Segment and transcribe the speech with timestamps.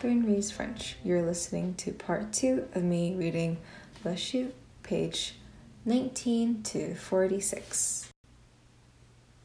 [0.00, 0.96] Catherine Reads French.
[1.04, 3.58] You're listening to part two of me reading
[4.02, 5.34] Le Chute, page
[5.84, 8.08] 19 to 46.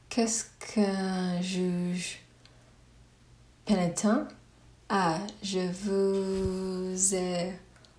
[0.09, 2.19] Qu'est-ce qu'un juge
[3.67, 4.31] pénitent?
[4.89, 7.51] Ah, je vous ai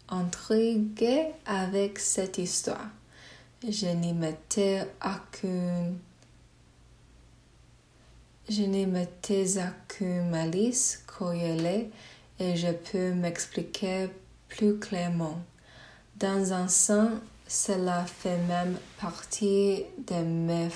[0.08, 2.88] intrigué avec cette histoire.
[3.68, 5.98] Je n'y mettais aucune
[8.48, 11.90] je n'y mettais aucune malice courrielée
[12.38, 14.08] et je peux m'expliquer
[14.48, 15.38] plus clairement.
[16.16, 17.10] Dans un sens,
[17.46, 20.68] cela fait même partie de mes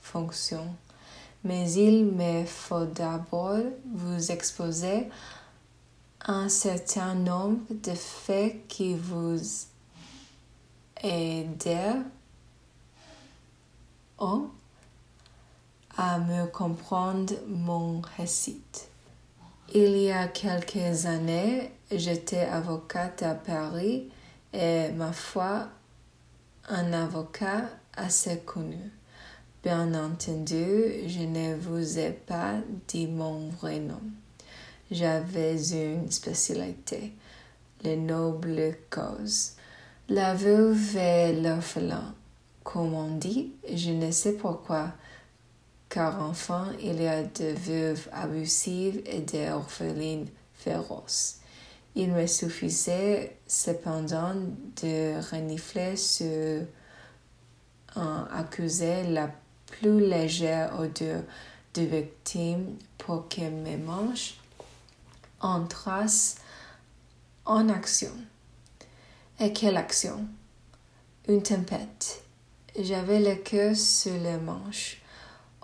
[0.00, 0.74] fonctions.
[1.44, 3.60] Mais il me faut d'abord
[3.94, 5.08] vous exposer
[6.26, 9.38] un certain nombre de faits qui vous
[11.02, 12.08] aideront
[15.96, 18.62] à me comprendre mon récit.
[19.72, 24.10] Il y a quelques années, j'étais avocate à Paris
[24.52, 25.68] et ma foi,
[26.68, 28.92] un avocat assez connu.
[29.62, 32.56] Bien entendu, je ne vous ai pas
[32.86, 34.02] dit mon vrai nom.
[34.90, 37.12] J'avais une spécialité,
[37.82, 39.52] les nobles causes.
[40.10, 42.14] La veuve et l'orphelin.
[42.62, 44.92] Comme on dit, je ne sais pourquoi,
[45.94, 51.36] car enfin il y a des veuves abusives et des orphelines féroces.
[51.94, 54.34] Il me suffisait cependant
[54.82, 56.66] de renifler sur
[57.94, 59.30] un accusé la
[59.66, 61.22] plus légère odeur
[61.74, 64.34] de victime pour que mes manches
[65.38, 66.38] entrassent
[67.44, 68.10] en action.
[69.38, 70.26] Et quelle action?
[71.28, 72.24] Une tempête.
[72.76, 75.03] J'avais le cœur sur les manches.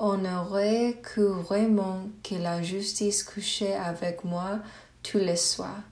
[0.03, 4.61] On aurait cru vraiment que la justice couchait avec moi
[5.03, 5.83] tous les soirs.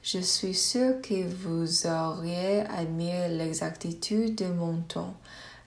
[0.00, 5.12] Je suis sûre que vous auriez admiré l'exactitude de mon ton,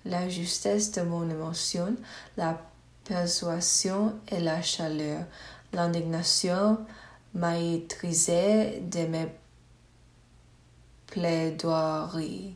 [0.05, 1.93] la justesse de mon émotion,
[2.37, 2.61] la
[3.03, 5.25] persuasion et la chaleur,
[5.73, 6.77] l'indignation
[7.33, 9.27] maîtrisée de mes
[11.07, 12.55] plaidoiries.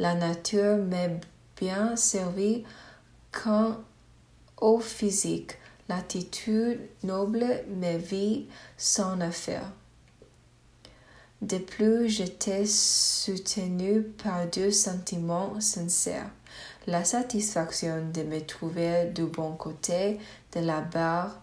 [0.00, 1.20] La nature m'est
[1.56, 2.64] bien servie
[3.30, 3.76] quand
[4.60, 5.58] au physique,
[5.88, 8.46] l'attitude noble me vit
[8.76, 9.72] sans affaire.
[11.42, 16.30] De plus, j'étais soutenue par deux sentiments sincères.
[16.86, 20.18] La satisfaction de me trouver du bon côté
[20.54, 21.42] de la barre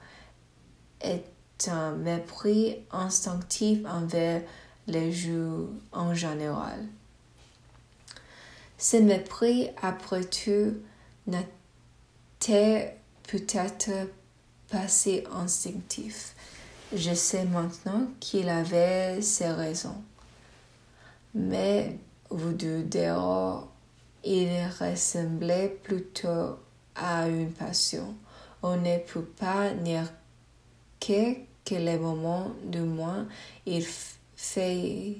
[1.03, 1.22] et
[1.68, 4.41] un mépris instinctif envers
[4.88, 6.85] les jeux en général.
[8.78, 10.75] Ce mépris, après tout,
[11.28, 12.97] n'était
[13.28, 13.91] peut-être
[14.69, 16.35] passé instinctif.
[16.95, 20.01] Je sais maintenant qu'il avait ses raisons.
[21.34, 21.97] Mais
[22.29, 23.67] vous deux dehors,
[24.23, 26.57] il ressemblait plutôt
[26.95, 28.16] à une passion.
[28.61, 30.03] On ne peut pas nier
[31.00, 31.35] que,
[31.72, 33.28] les moments du moins
[33.66, 33.85] il
[34.35, 35.17] fait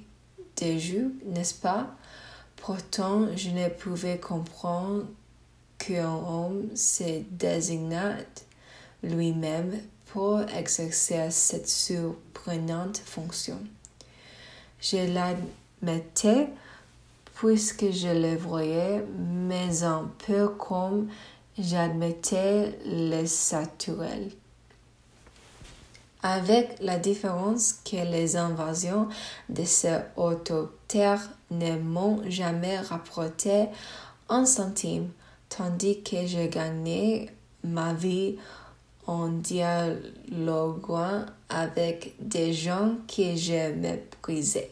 [0.56, 1.96] des jeux, n'est-ce pas?
[2.58, 5.06] Pourtant, je ne pouvais comprendre
[5.78, 8.46] qu'un homme se désignate
[9.04, 13.60] lui-même pour exercer cette surprenante fonction.
[14.80, 16.50] Je l'admettais
[17.36, 21.10] puisque je le voyais, mais un peu comme
[21.58, 24.32] j'admettais les saturels.
[26.22, 29.10] Avec la différence que les invasions
[29.50, 33.66] de ces autotères ne m'ont jamais rapporté
[34.30, 35.10] un centime,
[35.56, 37.30] tandis que je gagnais
[37.64, 38.38] ma vie
[39.06, 44.72] en dialoguant avec des gens que je méprisais.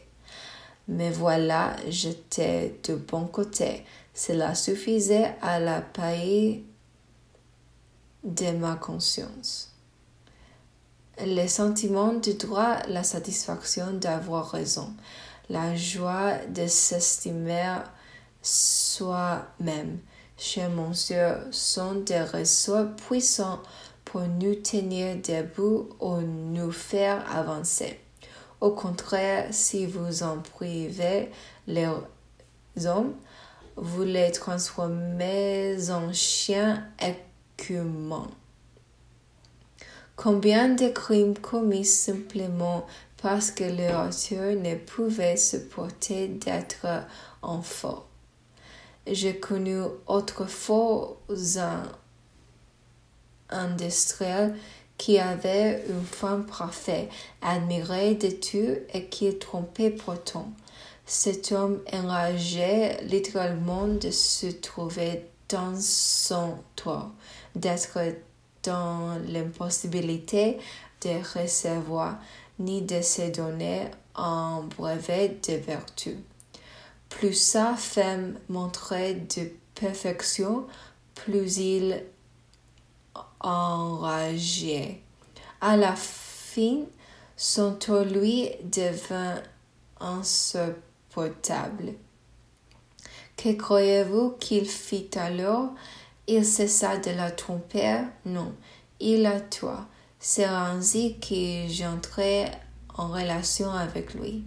[0.87, 3.85] Mais voilà, j'étais de bon côté.
[4.13, 6.63] Cela suffisait à la paix
[8.23, 9.73] de ma conscience.
[11.23, 14.91] Les sentiments du droit, la satisfaction d'avoir raison,
[15.49, 17.75] la joie de s'estimer
[18.41, 19.99] soi-même,
[20.41, 23.61] chez Monsieur sont des ressorts puissants
[24.03, 27.99] pour nous tenir debout ou nous faire avancer.
[28.59, 31.29] Au contraire, si vous en privez
[31.67, 31.85] les
[32.85, 33.13] hommes,
[33.75, 38.31] vous les transformez en chiens écumants.
[40.15, 42.87] Combien de crimes commis simplement
[43.21, 46.87] parce que leur auteur ne pouvait supporter d'être
[47.43, 48.05] enfant?
[49.07, 49.77] J'ai connu
[50.07, 51.83] autrefois un
[53.49, 54.55] industriel
[54.97, 57.09] qui avait une femme parfaite,
[57.41, 60.51] admirée de tout et qui trompait pourtant.
[61.07, 67.11] Cet homme enragé littéralement de se trouver dans son toit,
[67.55, 67.97] d'être
[68.63, 70.59] dans l'impossibilité
[71.01, 72.19] de recevoir
[72.59, 76.17] ni de se donner un brevet de vertu.
[77.11, 80.65] Plus sa femme montrait de perfection,
[81.13, 82.03] plus il
[83.39, 85.01] enrageait.
[85.59, 86.85] À la fin,
[87.37, 87.77] son
[88.09, 89.35] lui devint
[89.99, 91.93] insupportable.
[93.37, 95.73] Que croyez-vous qu'il fit alors?
[96.27, 98.03] Il cessa de la tromper?
[98.25, 98.53] Non,
[98.99, 99.87] il la tua.
[100.19, 102.45] C'est ainsi que j'entrai
[102.95, 104.43] en relation avec lui.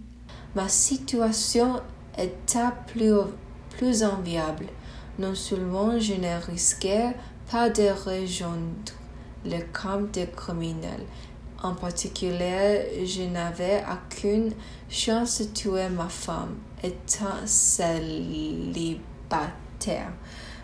[0.55, 1.81] Ma situation
[2.17, 3.13] était plus,
[3.77, 4.67] plus enviable.
[5.19, 7.15] Non seulement je ne risquais
[7.49, 8.93] pas de rejoindre
[9.45, 11.05] le camp des criminels.
[11.63, 14.51] En particulier, je n'avais aucune
[14.89, 18.99] chance de tuer ma femme, étant célibataire.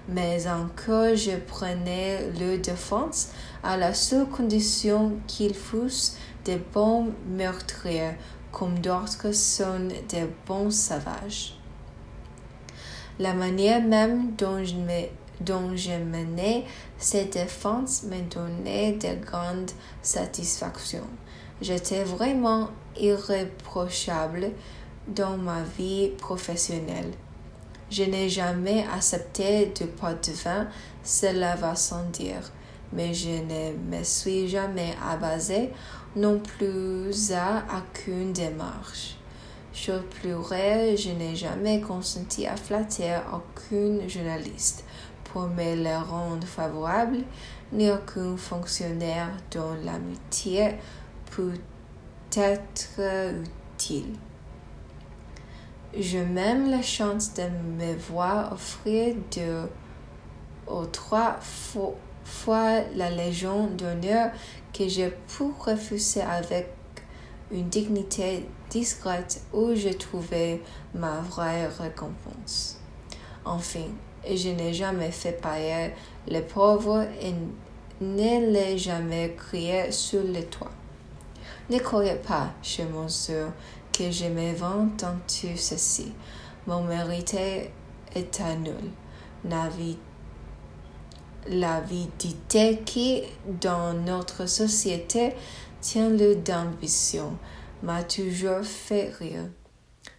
[0.09, 3.29] Mais encore, je prenais le défense
[3.63, 8.17] à la seule condition qu'ils fussent de bons meurtriers,
[8.51, 11.57] comme d'autres sont de bons sauvages.
[13.19, 16.65] La manière même dont je, menais
[16.97, 19.71] cette défense me donnait de grandes
[20.01, 21.07] satisfactions.
[21.61, 24.51] J'étais vraiment irréprochable
[25.07, 27.11] dans ma vie professionnelle.
[27.89, 30.67] Je n'ai jamais accepté de pot de vin,
[31.03, 32.51] cela va sans dire,
[32.93, 35.71] mais je ne me suis jamais abaissé
[36.15, 39.17] non plus à aucune démarche.
[40.21, 44.83] Plus rare, je n'ai jamais consenti à flatter aucun journaliste
[45.23, 47.19] pour me le rendre favorable,
[47.71, 50.75] ni aucun fonctionnaire dont l'amitié
[51.31, 51.57] peut
[52.35, 52.99] être
[53.75, 54.13] utile.
[55.97, 59.69] J'ai même la chance de me voir offrir deux
[60.67, 64.31] ou trois fois la Légion d'honneur
[64.73, 66.69] que j'ai pu refuser avec
[67.51, 70.61] une dignité discrète où je trouvais
[70.93, 72.79] ma vraie récompense.
[73.43, 73.87] Enfin,
[74.25, 75.93] je n'ai jamais fait payer
[76.27, 77.33] les pauvres et
[78.01, 80.71] ne l'ai jamais crié sur le toit.
[81.69, 83.51] Ne croyez pas, chez mon soeur,
[83.91, 84.25] que je
[84.55, 86.13] vante dans tout ceci.
[86.67, 88.91] Mon mérite est à nul.
[91.47, 95.33] L'avidité qui, dans notre société,
[95.81, 97.37] tient le d'ambition,
[97.81, 99.49] m'a toujours fait rire.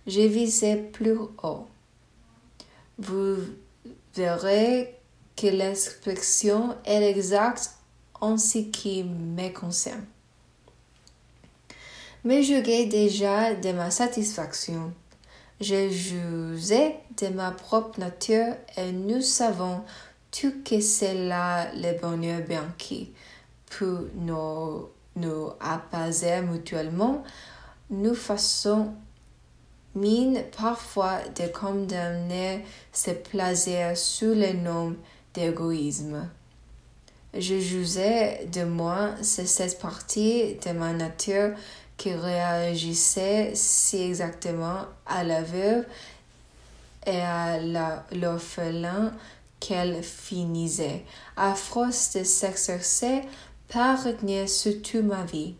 [0.06, 1.66] J'ai visé plus haut.
[2.98, 3.36] Vous
[4.14, 4.98] verrez
[5.36, 7.70] que l'expression est exacte
[8.20, 10.04] en ce qui me concerne.
[12.24, 14.92] Mais juguez déjà de ma satisfaction.
[15.60, 19.82] Je jouais de ma propre nature et nous savons
[20.32, 23.12] tout que c'est là le bonheur bien qui,
[23.70, 27.22] pour nous, nous apaiser mutuellement,
[27.90, 28.94] nous faisons
[29.94, 34.96] mine parfois de condamner ce plaisir sous le nom
[35.34, 36.28] d'égoïsme.
[37.34, 41.50] Je jouais de moi, c'est cette partie de ma nature
[41.96, 45.84] qui réagissait si exactement à la veuve
[47.06, 47.58] et à
[48.12, 49.12] l'orphelin
[49.62, 51.04] qu'elle finissait,
[51.36, 51.54] à
[52.16, 53.22] de s'exercer
[53.68, 55.54] par retenir toute ma vie.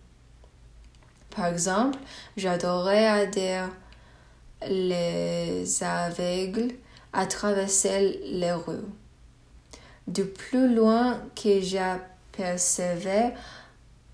[1.35, 1.99] Par exemple,
[2.37, 3.64] j'adorais aider
[4.68, 6.75] les aveugles
[7.12, 8.88] à traverser les rues.
[10.09, 13.35] Du plus loin que j'apercevais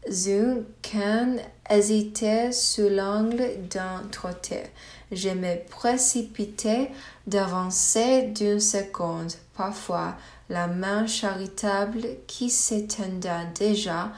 [0.06, 1.36] un can
[1.70, 4.60] hésitait sous l'angle d'un trottoir.
[5.10, 6.90] Je me précipitais
[7.26, 9.32] d'avancer d'une seconde.
[9.56, 10.16] Parfois,
[10.48, 14.12] la main charitable qui s'étendait déjà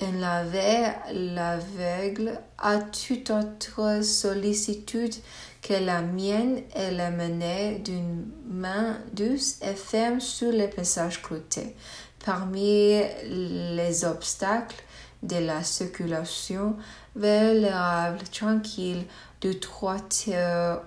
[0.00, 5.14] enlevait l'aveugle à toute autre sollicitude
[5.60, 11.76] que la mienne et la menait d'une main douce et ferme sur le passage clouté.
[12.24, 14.82] Parmi les obstacles
[15.22, 16.76] de la circulation
[17.14, 19.04] vers tranquille
[19.42, 20.82] du trottoir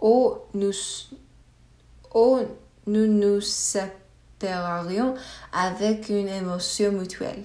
[0.00, 0.72] où nous,
[2.14, 2.38] où
[2.86, 5.14] nous nous séparerions
[5.52, 7.42] avec une émotion mutuelle.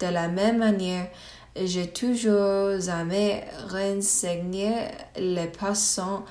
[0.00, 1.08] De la même manière,
[1.54, 6.24] j'ai toujours aimé renseigner les passants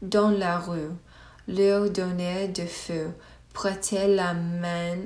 [0.00, 0.92] dans la rue,
[1.48, 3.10] leur donner de feu,
[3.52, 4.98] prêter la main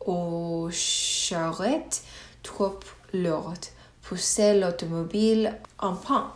[0.00, 2.02] aux charrettes,
[2.42, 2.78] trop
[3.12, 3.66] lourde,
[4.02, 6.26] pousser l'automobile en pan,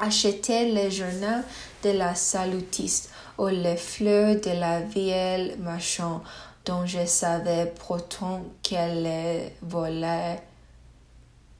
[0.00, 1.42] acheter les journaux
[1.84, 6.22] de la salutiste ou les fleurs de la vieille marchand
[6.64, 10.42] dont je savais pourtant qu'elle les volait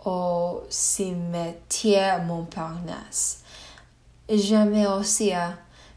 [0.05, 3.43] au cimetière Montparnasse.
[4.29, 5.33] Jamais aussi,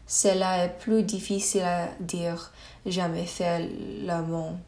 [0.06, 2.52] cela est plus difficile à dire,
[2.86, 3.68] jamais fait
[4.26, 4.58] monde.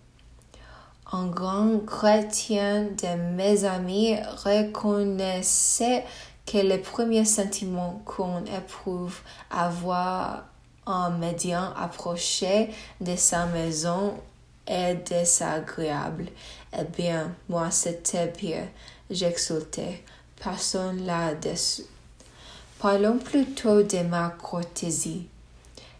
[1.12, 6.04] Un grand chrétien de mes amis reconnaissait
[6.46, 9.18] que le premier sentiment qu'on éprouve
[9.50, 10.44] à voir
[10.86, 14.14] un médian approché de sa maison
[14.66, 16.26] est désagréable.
[16.78, 18.68] Eh bien, moi, c'était pire.
[19.10, 20.02] J'exultais.
[20.42, 21.84] Personne là-dessus.
[22.78, 25.26] Parlons plutôt de ma courtoisie.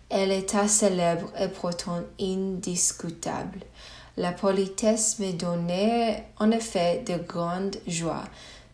[0.09, 3.61] Elle était célèbre et pourtant indiscutable.
[4.17, 8.25] La politesse me donnait en effet de grandes joies.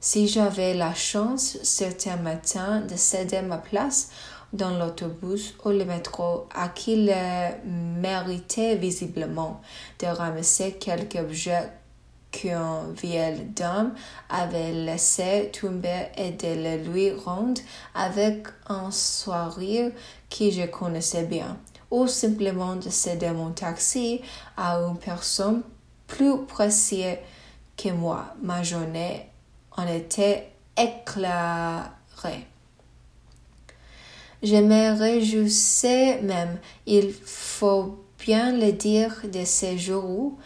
[0.05, 4.11] Si j'avais la chance certains matins de céder ma place
[4.53, 9.61] dans l'autobus ou le métro à qui le méritait visiblement
[10.01, 11.71] de ramasser quelque objet
[12.33, 13.95] qu'une vieille dame
[14.29, 17.61] avait laissé tomber et de le lui rendre
[17.95, 19.93] avec un sourire
[20.29, 21.59] que je connaissais bien,
[21.93, 24.21] ou simplement de céder mon taxi
[24.57, 25.63] à une personne
[26.09, 27.19] plus précieuse
[27.77, 28.35] que moi.
[28.43, 29.32] Ma journée
[29.77, 32.47] en était éclairée.
[34.43, 40.39] Je me réjouissais même, il faut bien le dire, de ces jours où,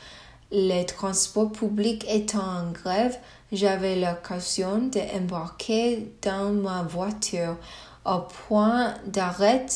[0.51, 3.19] les transports publics étant en grève,
[3.53, 7.57] j'avais l'occasion d'embarquer dans ma voiture
[8.05, 9.67] au point d'arrêt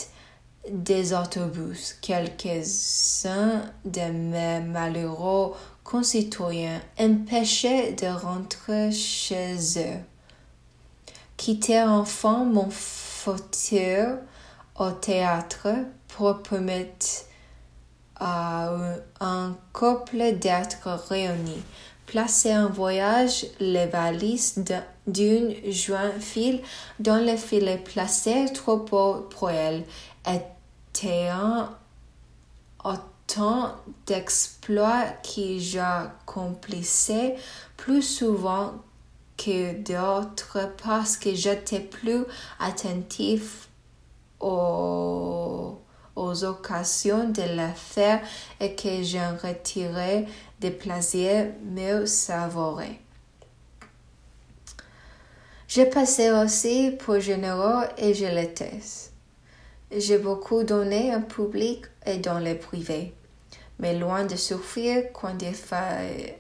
[0.69, 1.95] des autobus.
[2.01, 5.55] Quelques-uns de mes malheureux
[5.91, 9.99] concitoyens empêchés de rentrer chez eux.
[11.37, 14.15] Quitter enfin mon fauteuil
[14.79, 15.69] au théâtre
[16.09, 17.25] pour permettre
[18.21, 18.71] à
[19.21, 21.63] un couple d'être réunis.
[22.07, 24.63] Placer en voyage les valises
[25.07, 26.63] d'une jeune fille
[27.01, 29.85] dont le filet placé trop haut pour elle
[30.25, 31.71] était un
[33.31, 33.75] autant
[34.07, 37.37] d'exploits que j'accomplissais
[37.77, 38.75] plus souvent
[39.37, 42.25] que d'autres parce que j'étais plus
[42.59, 43.69] attentif
[44.41, 45.77] aux
[46.17, 48.21] occasions de la faire
[48.61, 50.27] et que j'en retirais
[50.61, 53.01] des plaisirs mieux savourés.
[55.69, 58.81] J'ai passé aussi pour généreux et je l'étais.
[59.97, 63.13] J'ai beaucoup donné en public et dans le privé,
[63.81, 66.39] mais loin de souffrir quand il fallait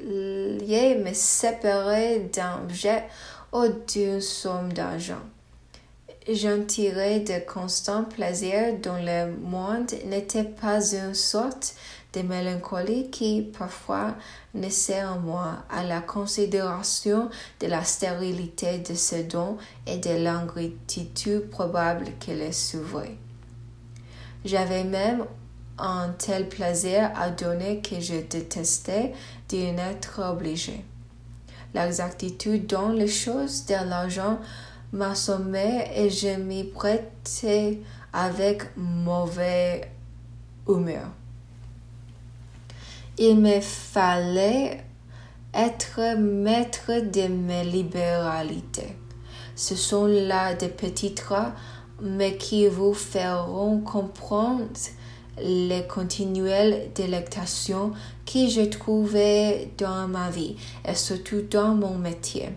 [0.00, 3.04] me séparer d'un objet
[3.52, 5.22] ou d'une somme d'argent.
[6.30, 11.74] J'en tirais de constants plaisirs dont le monde n'était pas une sorte
[12.12, 14.14] de mélancolie qui parfois
[14.54, 19.56] naissait en moi à la considération de la stérilité de ce don
[19.86, 23.16] et de l'ingratitude probable qu'elle s'ouvrait.
[24.44, 25.24] J'avais même
[25.82, 29.12] un tel plaisir à donner que je détestais
[29.48, 30.84] d'y être obligé.
[31.74, 34.38] L'exactitude dans les choses de l'argent
[34.92, 37.80] m'assommait et je m'y prêtais
[38.12, 39.82] avec mauvaise
[40.68, 41.08] humeur.
[43.18, 44.84] Il me fallait
[45.54, 48.96] être maître de mes libéralités.
[49.54, 51.52] Ce sont là des petits traits,
[52.00, 54.66] mais qui vous feront comprendre
[55.40, 57.92] les continuelles délectations
[58.26, 62.50] que j'ai trouvées dans ma vie et surtout dans mon métier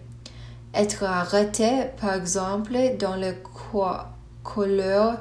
[0.76, 3.34] être arrêté, par exemple, dans le
[4.44, 5.18] couleur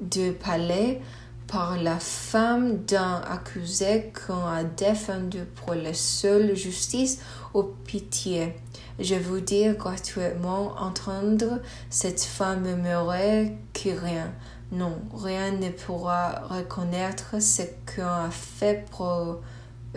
[0.00, 1.00] du palais
[1.46, 7.20] par la femme d'un accusé qu'on a défendu pour la seule justice
[7.54, 8.54] ou pitié.
[8.98, 14.32] Je vous dis gratuitement entendre cette femme murmurer que rien,
[14.72, 17.62] non, rien ne pourra reconnaître ce
[17.92, 19.40] qu'on a fait pour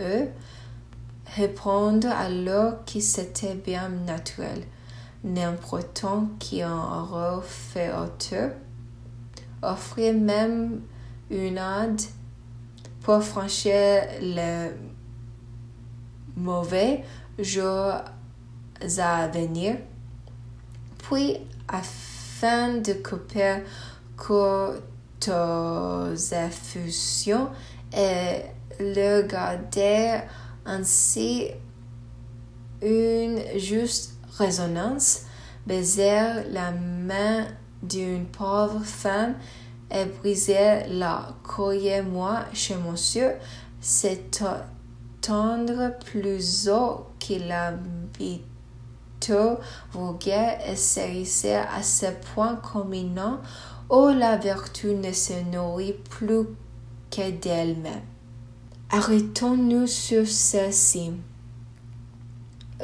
[0.00, 0.28] eux,
[1.36, 4.64] répondre alors que c'était bien naturel,
[5.22, 6.04] n'importe
[6.40, 8.50] qui en aurait fait auteur,
[9.62, 10.80] offrir même
[11.30, 12.00] une aide
[13.00, 14.70] pour franchir le
[16.36, 17.04] mauvais
[17.38, 17.94] jours
[18.98, 19.76] à venir,
[20.98, 21.36] puis
[21.68, 23.58] afin de couper
[24.16, 25.30] courtes
[26.32, 27.48] effusions
[27.96, 28.42] et
[28.80, 30.20] le garder
[30.66, 31.48] ainsi
[32.82, 35.22] une juste résonance,
[35.66, 37.46] baisèrent la main
[37.82, 39.34] d'une pauvre femme
[39.90, 43.32] et brisèrent la Croyez-moi chez monsieur,
[45.20, 48.42] tendre plus haut qu'il l'habitude
[49.92, 53.38] vulgaire et s'érissait à ce point communant
[53.94, 56.46] où la vertu ne se nourrit plus
[57.12, 58.02] que d'elle-même.
[58.90, 61.12] Arrêtons-nous sur ceci.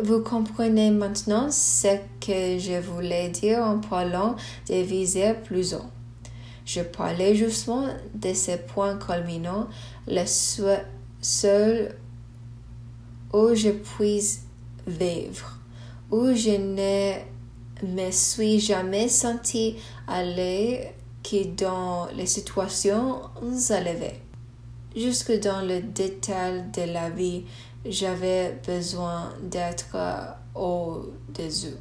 [0.00, 4.36] Vous comprenez maintenant ce que je voulais dire en parlant
[4.66, 5.90] des visées plus haut.
[6.64, 9.66] Je parlais justement de ce point culminant,
[10.06, 11.96] le seul
[13.32, 14.44] où je puisse
[14.86, 15.58] vivre,
[16.12, 17.14] où je ne
[17.96, 19.76] me suis jamais senti
[20.06, 23.22] aller que dans les situations
[23.70, 24.20] élevées.
[24.96, 27.44] Jusque dans le détail de la vie,
[27.84, 29.96] j'avais besoin d'être
[30.54, 31.76] au-dessus.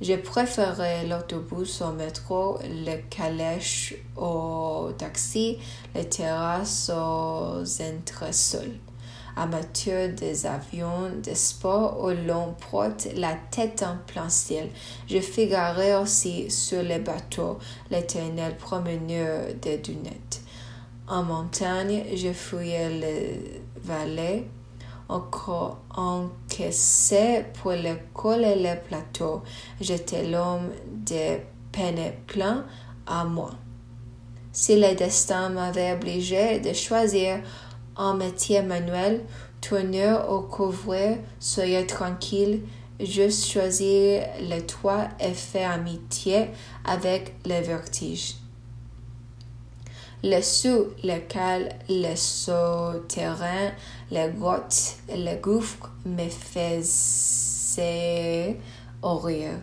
[0.00, 5.58] Je préférais l'autobus au métro, le calèche au taxi,
[5.94, 8.78] les terrasses aux entresols.
[9.38, 14.68] Amateur des avions de sport où l'on porte la tête en plein ciel.
[15.08, 20.42] Je figurais aussi sur les bateaux, l'éternel promeneur des dunettes.
[21.06, 24.48] En montagne, je fouillais les vallées,
[25.96, 29.42] encaissé pour le col et le plateau.
[29.80, 32.66] J'étais l'homme des peines plein
[33.06, 33.52] à moi.
[34.52, 37.40] Si le destin m'avait obligé de choisir
[37.98, 39.24] un métier manuel,
[39.60, 42.62] tourneur au couvret, soyez tranquille,
[43.00, 46.48] juste choisir le toit et faire amitié
[46.84, 48.36] avec le vertige
[50.22, 53.70] le sous, lequel le souterrain,
[54.10, 57.76] les grottes, les gouffres me faisaient
[59.02, 59.54] horreur.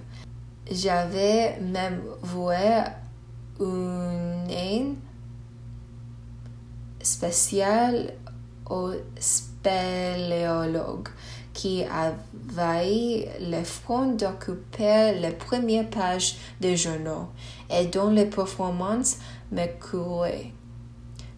[0.72, 2.84] J'avais même voué
[3.60, 4.96] une haine
[7.02, 8.14] spéciale
[8.70, 11.10] au spéléologue
[11.54, 17.30] qui avait le front d'occuper les premières pages des journaux
[17.70, 19.18] et dont les performances
[19.52, 20.52] me couraient.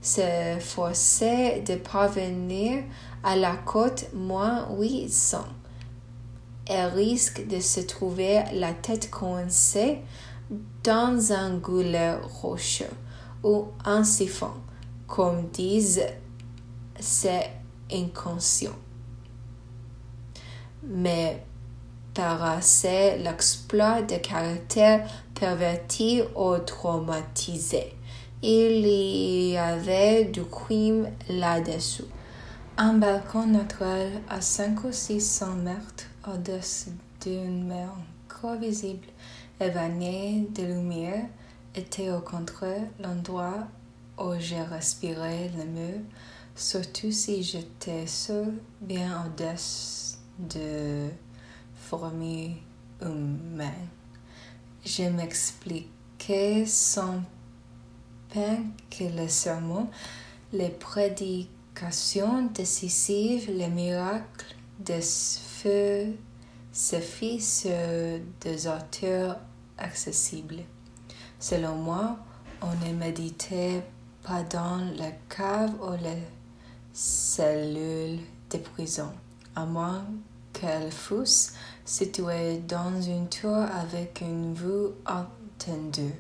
[0.01, 2.83] S'efforçait de parvenir
[3.23, 5.45] à la côte moins 800
[6.69, 9.99] et risque de se trouver la tête coincée
[10.83, 12.85] dans un goulet rocheux
[13.43, 14.51] ou un siphon,
[15.07, 16.01] comme disent
[16.99, 17.41] ces
[17.91, 18.71] inconscients
[20.87, 21.43] mais
[22.13, 27.93] paraissait l'exploit de caractère perverti ou traumatisé.
[28.41, 32.07] Il y avait du crime là-dessous.
[32.77, 37.89] Un balcon naturel à cinq ou six cents mètres au-dessus d'une mer
[38.29, 39.07] encore visible
[39.59, 41.25] évanée de lumière
[41.73, 43.67] était au contraire l'endroit
[44.19, 46.01] où j'ai respiré le mieux,
[46.57, 51.07] surtout si j'étais seul bien au-dessus de
[51.75, 52.57] fourmis
[52.99, 53.87] humaines.
[54.83, 57.21] Je m'expliquais sans
[58.33, 59.87] peine que le sermon,
[60.51, 66.15] les prédications décisives, les miracles de feu
[66.71, 67.71] se fit sur
[68.41, 69.37] des auteurs
[69.77, 70.63] accessibles.
[71.39, 72.17] Selon moi,
[72.61, 73.83] on ne méditait
[74.23, 76.36] pas dans la cave ou les
[76.97, 79.11] cellules de prison
[79.55, 80.03] à moins
[80.51, 81.27] qu'elle fût
[81.85, 86.15] située dans une tour avec une vue entendue.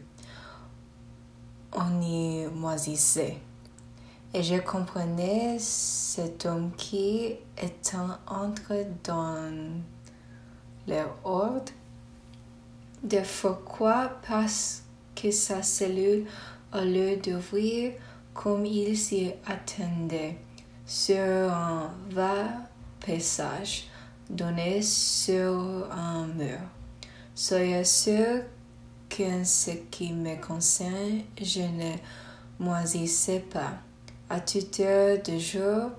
[1.73, 3.37] On y moisissait.
[4.35, 9.81] Et je comprenais cet homme qui, étant entré dans
[10.87, 11.71] leur ordre,
[13.01, 14.11] de pourquoi?
[14.27, 14.83] Parce
[15.15, 16.27] que sa cellule,
[16.71, 17.93] au lieu d'ouvrir
[18.35, 20.37] comme il s'y attendait,
[20.87, 22.45] sur un va
[23.05, 23.89] paysage
[24.29, 26.59] donné sur un mur.
[27.35, 28.43] Soyez sûr
[29.09, 31.93] qu'en ce qui me concerne, je ne
[32.59, 33.73] moisissais pas.
[34.29, 35.91] À toute heure de jour,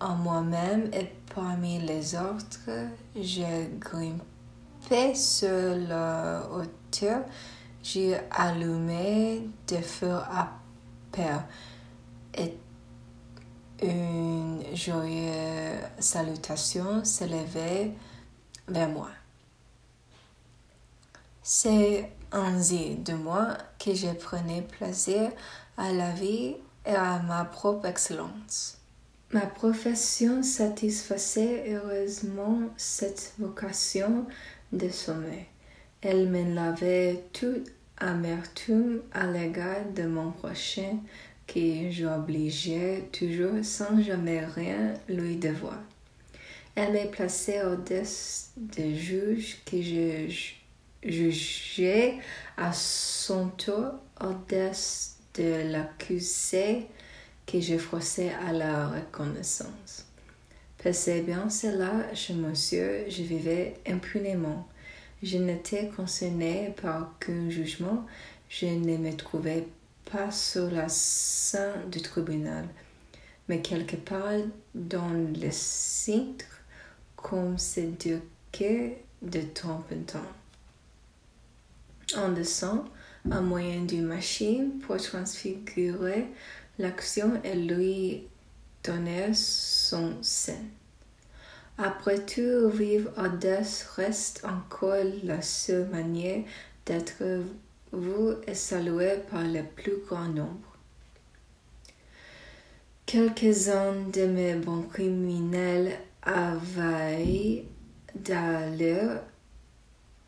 [0.00, 2.70] en moi-même et parmi les autres,
[3.16, 7.22] je grimpais sur la hauteur,
[7.82, 10.52] j'ai allumé des feux à
[11.10, 11.44] pair
[12.36, 12.54] et
[13.82, 17.92] une joyeuse salutation s'élevait
[18.68, 19.08] vers moi.
[21.42, 25.30] C'est ainsi de moi que je prenais plaisir
[25.76, 26.56] à la vie
[26.86, 28.78] et à ma propre excellence.
[29.32, 34.26] Ma profession satisfaisait heureusement cette vocation
[34.72, 35.46] de sommeil.
[36.02, 40.98] Elle me lavait toute amertume à l'égard de mon prochain
[41.46, 45.78] que j'obligeais toujours sans jamais rien lui devoir.
[46.74, 50.28] Elle me plaçait au-dessus des juges que je
[51.02, 52.14] jugeais
[52.56, 56.86] à son tour au-dessus de l'accusé
[57.46, 60.06] que je forçais à la reconnaissance.
[61.22, 64.66] bien cela, chez monsieur, je vivais impunément.
[65.22, 68.04] Je n'étais concerné par aucun jugement,
[68.48, 69.66] je ne me trouvais
[70.14, 72.68] pas sur la scène du tribunal,
[73.48, 76.44] mais quelque part dans le cintre,
[77.16, 77.56] comme
[78.52, 78.90] que
[79.22, 80.32] de temps en temps.
[82.16, 82.84] En dessous,
[83.28, 86.28] à moyen d'une machine pour transfigurer
[86.78, 88.22] l'action et lui
[88.84, 90.62] donner son sein.
[91.76, 96.44] Après tout, vivre audace reste encore la seule manière
[96.86, 97.42] d'être
[97.94, 100.76] vu et salué par le plus grand nombre.
[103.06, 107.64] Quelques-uns de mes bons criminels avaient
[108.14, 109.22] d'ailleurs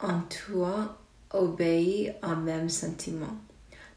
[0.00, 0.98] en toi
[1.32, 3.36] obéi au même sentiment.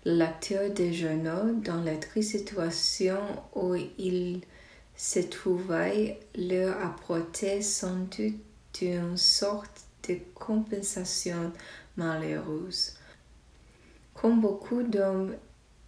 [0.06, 3.20] L'acteur des journaux, dans la triste situation
[3.54, 4.42] où il
[4.96, 11.52] se trouvait, leur apportait sans doute une sorte de compensation
[11.98, 12.94] malheureuse.
[14.22, 15.36] Comme beaucoup d'hommes,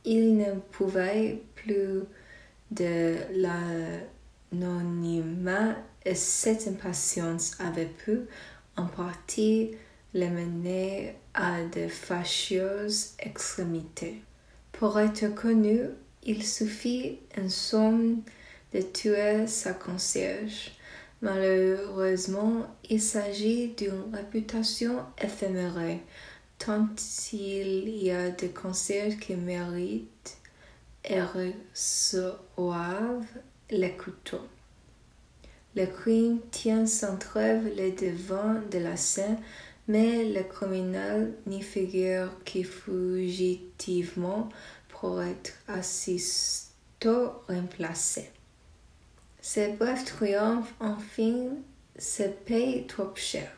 [0.05, 2.03] il ne pouvait plus
[2.71, 3.15] de
[4.53, 8.21] l'anonymat et cette impatience avait pu
[8.77, 9.71] en partie
[10.13, 14.21] les mener à de fâcheuses extrémités.
[14.71, 15.81] Pour être connu,
[16.23, 18.21] il suffit en somme
[18.73, 20.71] de tuer sa concierge.
[21.21, 25.77] Malheureusement, il s'agit d'une réputation éphémère,
[26.63, 26.89] tant
[27.33, 30.37] il y a de concierges qui méritent
[31.03, 33.25] et reçoivent
[33.71, 34.47] les couteaux.
[35.75, 39.39] Le crime tient sans trêve les devants de la scène
[39.87, 44.47] mais le criminel n'y figure que fugitivement
[44.89, 48.29] pour être aussitôt remplacé.
[49.41, 51.47] Ce bref triomphe, enfin,
[51.97, 53.51] se paye trop cher.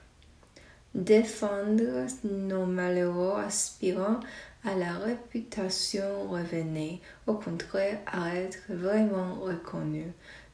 [0.95, 4.19] Défendre nos malheureux aspirants
[4.63, 10.11] à la réputation revenait, au contraire, à être vraiment reconnus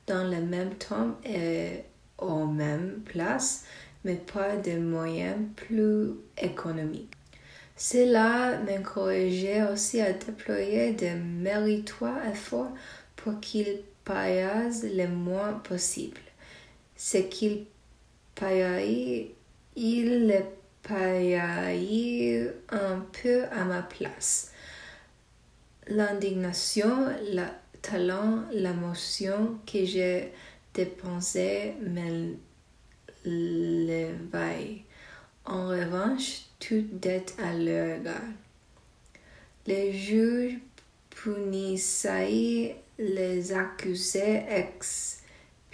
[0.08, 1.84] dans le même temps et
[2.17, 3.65] aux mêmes places
[4.04, 7.12] mais pas de moyens plus économiques.
[7.75, 12.71] Cela m'encourageait aussi à déployer de méritoires efforts
[13.15, 16.19] pour qu'ils paillassent le moins possible.
[16.95, 17.65] Ce qu'ils
[18.36, 19.32] paillaient,
[19.81, 20.41] ils le
[20.83, 24.51] paillaient un peu à ma place.
[25.87, 27.45] L'indignation, le
[27.81, 30.33] talent, l'émotion que j'ai
[30.73, 32.35] dépensé me
[33.23, 34.83] l'éveil.
[35.45, 38.21] En revanche, toute dette à leur égard.
[39.65, 40.59] Les juges
[41.09, 45.19] punissaient les accusés expiaient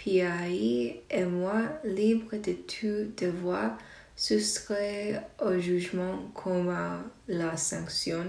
[0.08, 3.76] et moi, libre de tout devoir,
[4.16, 8.24] soustrait au jugement comme à la sanction,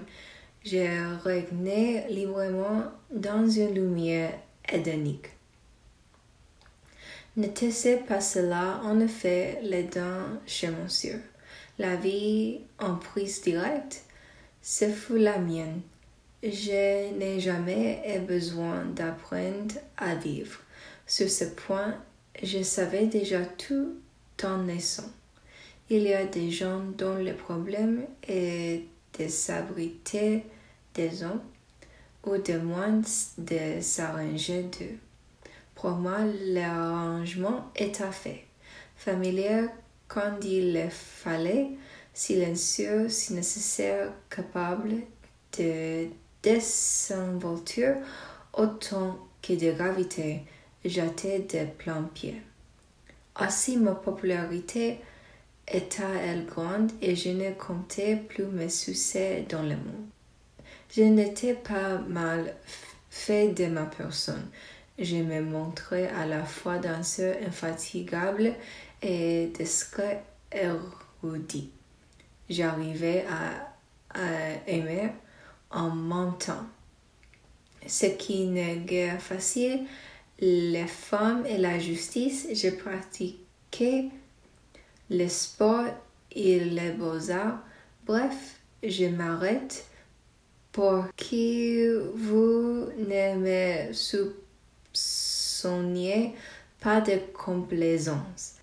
[0.63, 0.89] j'ai
[1.23, 4.37] régné librement dans une lumière
[4.71, 5.29] édénique.
[7.37, 11.21] N'était-ce pas cela, en effet, les dents chez monsieur?
[11.79, 14.03] La vie en prise directe,
[14.61, 15.81] ce fut la mienne.
[16.41, 20.59] Je n'ai jamais eu besoin d'apprendre à vivre.
[21.05, 21.95] Sur ce point,
[22.41, 23.95] je savais déjà tout
[24.43, 25.09] en naissant.
[25.89, 28.83] Il y a des gens dont le problème est
[29.17, 30.43] de s'abriter
[30.93, 31.41] des hommes
[32.25, 33.01] ou de moins
[33.37, 34.97] de s'arranger d'eux.
[35.75, 38.43] Pour moi, l'arrangement était fait.
[38.97, 39.67] Familier
[40.09, 41.69] quand il le fallait,
[42.13, 44.95] silencieux si nécessaire, capable
[45.57, 46.07] de
[46.43, 47.95] désinvolture
[48.53, 50.41] autant que de gravité,
[50.83, 52.41] j'étais de plein pied.
[53.37, 54.99] Ainsi ma popularité
[55.71, 60.07] et je ne comptais plus mes succès dans le monde.
[60.95, 62.55] Je n'étais pas mal
[63.09, 64.49] fait de ma personne
[64.99, 68.53] je me montrais à la fois danseur infatigable
[69.01, 71.69] et discret érudit.
[72.49, 73.73] J'arrivais à,
[74.65, 75.09] aimer
[75.69, 76.65] en même temps.
[77.85, 79.85] Ce qui n'est guère facile,
[80.39, 84.09] les femmes et la justice, j'ai pratiqué
[85.09, 85.85] le sport
[86.31, 87.59] et les beaux-arts.
[88.05, 89.85] Bref, je m'arrête
[90.71, 93.93] pour que vous ne me
[94.93, 96.33] soupçonniez
[96.79, 98.55] pas de complaisance.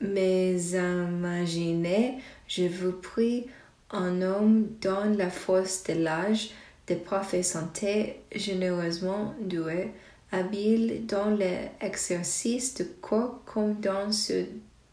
[0.00, 3.46] Mais imaginez, je vous prie,
[3.90, 6.50] un homme dans la force de l'âge,
[6.86, 6.96] de
[7.42, 9.92] santé, généreusement doué,
[10.32, 14.46] habile dans l'exercice du corps comme dans ceux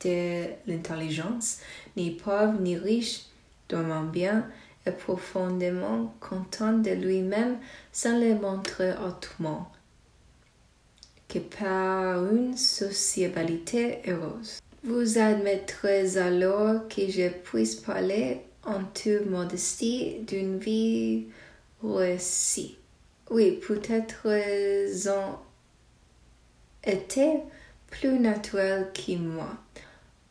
[0.03, 1.59] de l'intelligence,
[1.95, 3.21] ni pauvre ni riche,
[3.69, 4.47] dormant bien
[4.85, 7.57] et profondément content de lui-même
[7.91, 9.71] sans le montrer autrement
[11.27, 14.59] que par une sociabilité heureuse.
[14.83, 21.25] Vous admettrez alors que je puisse parler en toute modestie d'une vie
[21.83, 22.77] réussie.
[23.31, 24.27] Oui, peut-être
[25.09, 25.39] ont
[26.83, 27.39] été
[27.89, 29.49] plus naturels que moi.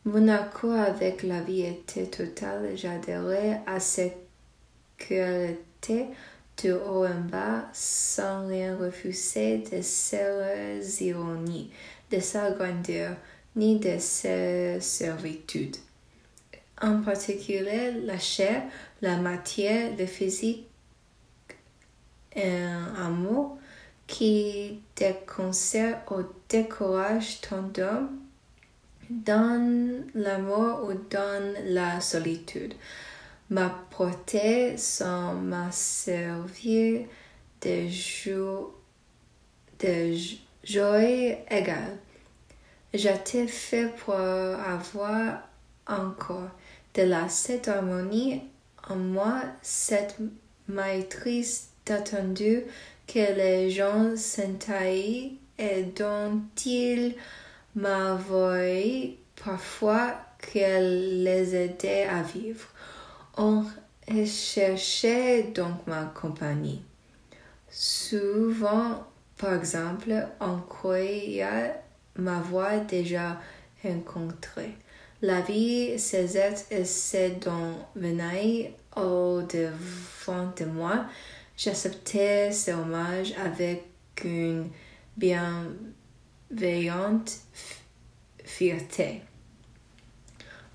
[0.06, 2.76] Mon accord avec la vie était total.
[2.76, 4.02] J'adhérais à ce
[4.98, 6.08] qu'elle était
[6.62, 11.70] de haut en bas sans rien refuser de ses ironies,
[12.10, 13.16] de sa grandeur,
[13.56, 15.76] ni de ses servitudes.
[16.82, 18.62] En particulier, la chair,
[19.00, 20.66] la matière, le physique,
[22.36, 23.56] un amour
[24.06, 28.23] qui déconcert ou décourage tant d'hommes
[29.10, 32.74] dans l'amour ou dans la solitude.
[33.50, 37.06] Ma portée sans m'a servi
[37.60, 38.74] de, joie,
[39.80, 40.14] de
[40.64, 41.02] joie
[41.50, 41.98] égale.
[42.92, 45.48] J'étais fait pour avoir
[45.86, 46.50] encore
[46.94, 48.42] de la cette harmonie
[48.88, 50.16] en moi, cette
[50.68, 52.62] maîtrise attendu
[53.06, 57.14] que les gens s'entaillent et dont ils
[57.74, 62.68] m'avouaient parfois qu'elle les aidait à vivre.
[63.36, 63.64] On
[64.08, 66.82] recherchait donc ma compagnie.
[67.70, 69.06] Souvent,
[69.36, 71.74] par exemple, on croyait
[72.16, 73.40] m'avoir déjà
[73.82, 74.76] rencontré.
[75.22, 81.06] La vie, ces êtres et ces dont venaient au-devant de moi,
[81.56, 83.84] J'acceptais ce hommage avec
[84.24, 84.70] une
[86.50, 87.38] bienveillante
[88.44, 89.22] fierté.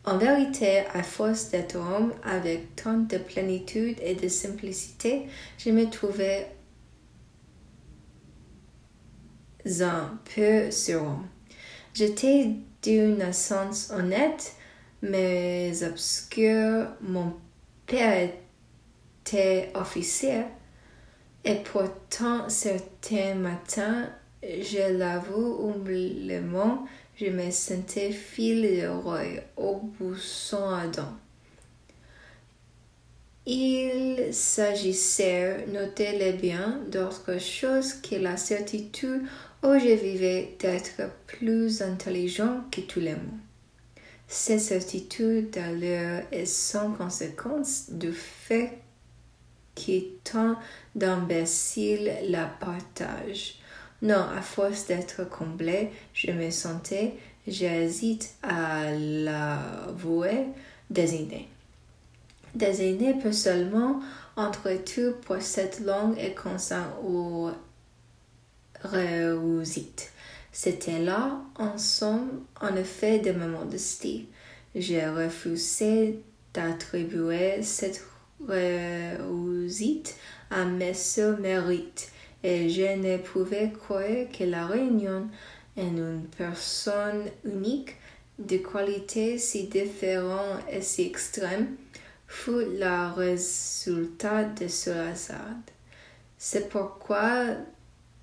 [0.06, 5.28] En vérité, à force d'être homme avec tant de plénitude et de simplicité,
[5.58, 6.48] je me trouvais
[9.82, 11.28] un peu surhomme.
[11.94, 14.54] J'étais d'une essence honnête,
[15.02, 16.88] mais obscure.
[17.02, 17.34] Mon
[17.86, 18.30] père
[19.24, 20.44] était officier
[21.44, 24.10] et pourtant, certains matins,
[24.44, 28.88] je l'avoue humblement, je me sentais fille
[29.58, 31.14] au bousson ardent.
[33.46, 39.24] Il s'agissait, notez-le bien, d'autre chose que la certitude
[39.64, 43.40] où je vivais d'être plus intelligent que tous les mots.
[44.28, 48.78] Cette certitude d'ailleurs est sans conséquence du fait
[49.74, 50.56] qui tant
[50.94, 53.59] d'imbéciles la partagent.
[54.02, 57.16] Non, à force d'être comblé, je me sentais,
[57.48, 60.46] j'hésite à l'avouer,
[60.90, 61.50] désigné.
[62.56, 64.02] Désigné peu seulement
[64.36, 67.50] entre tout pour cette longue et constante ou
[68.84, 70.12] réussite.
[70.52, 74.28] C'était là, en somme, en effet, de ma modestie.
[74.76, 76.22] J'ai refusé
[76.54, 78.04] d'attribuer cette
[78.48, 80.16] réussite
[80.50, 82.12] à mes seuls mérites,
[82.44, 85.28] et je ne pouvais croire que la réunion
[85.78, 87.96] en une personne unique,
[88.38, 91.76] de qualités si différentes et si extrêmes,
[92.28, 95.58] fut le résultat de ce hasard.
[96.38, 97.48] C'est pourquoi,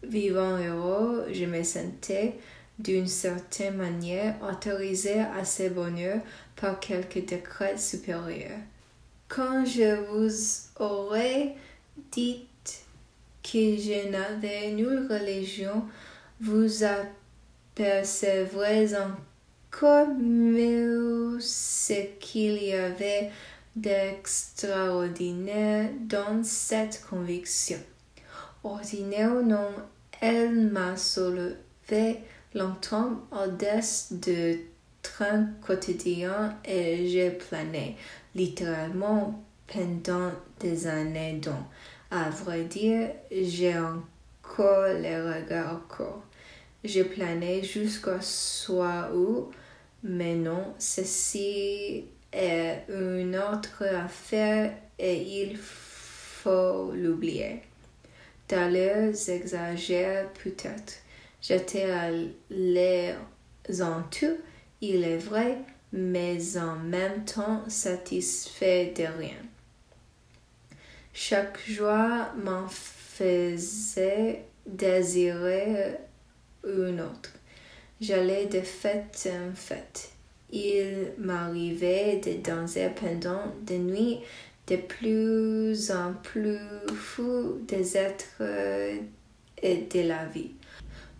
[0.03, 2.35] vivant heureux, je me sentais
[2.79, 6.21] d'une certaine manière autorisé à ce bonheur
[6.55, 8.59] par quelque décret supérieur.
[9.29, 10.31] Quand je vous
[10.83, 11.55] aurais
[12.13, 12.47] dit
[13.47, 15.85] que je n'avais nulle religion,
[16.41, 16.83] vous
[17.77, 23.31] apercevrez encore mieux ce qu'il y avait
[23.77, 27.79] d'extraordinaire dans cette conviction.
[28.65, 29.71] Ordinaire non,
[30.21, 32.19] elle m'a soulevé
[32.55, 34.59] longtemps au-dessus de
[35.03, 37.97] train quotidien et j'ai plané
[38.35, 39.41] littéralement
[39.73, 41.53] pendant des années dont,
[42.11, 46.23] à vrai dire, j'ai encore les regards corps.
[46.85, 49.51] je planais jusqu'au soir où,
[50.03, 57.63] mais non, ceci est une autre affaire et il faut l'oublier.
[58.49, 61.01] D'ailleurs, exagère peut-être.
[61.43, 63.15] J'étais allé
[63.81, 64.37] en tout,
[64.81, 65.59] il est vrai,
[65.93, 69.43] mais en même temps satisfait de rien.
[71.19, 75.95] Chaque joie m'en faisait désirer
[76.63, 77.33] une autre.
[77.99, 80.11] J'allais de fête en fête.
[80.53, 84.19] Il m'arrivait de danser pendant des nuits
[84.67, 86.59] de plus en plus
[86.95, 88.43] fous des êtres
[89.63, 90.51] et de la vie.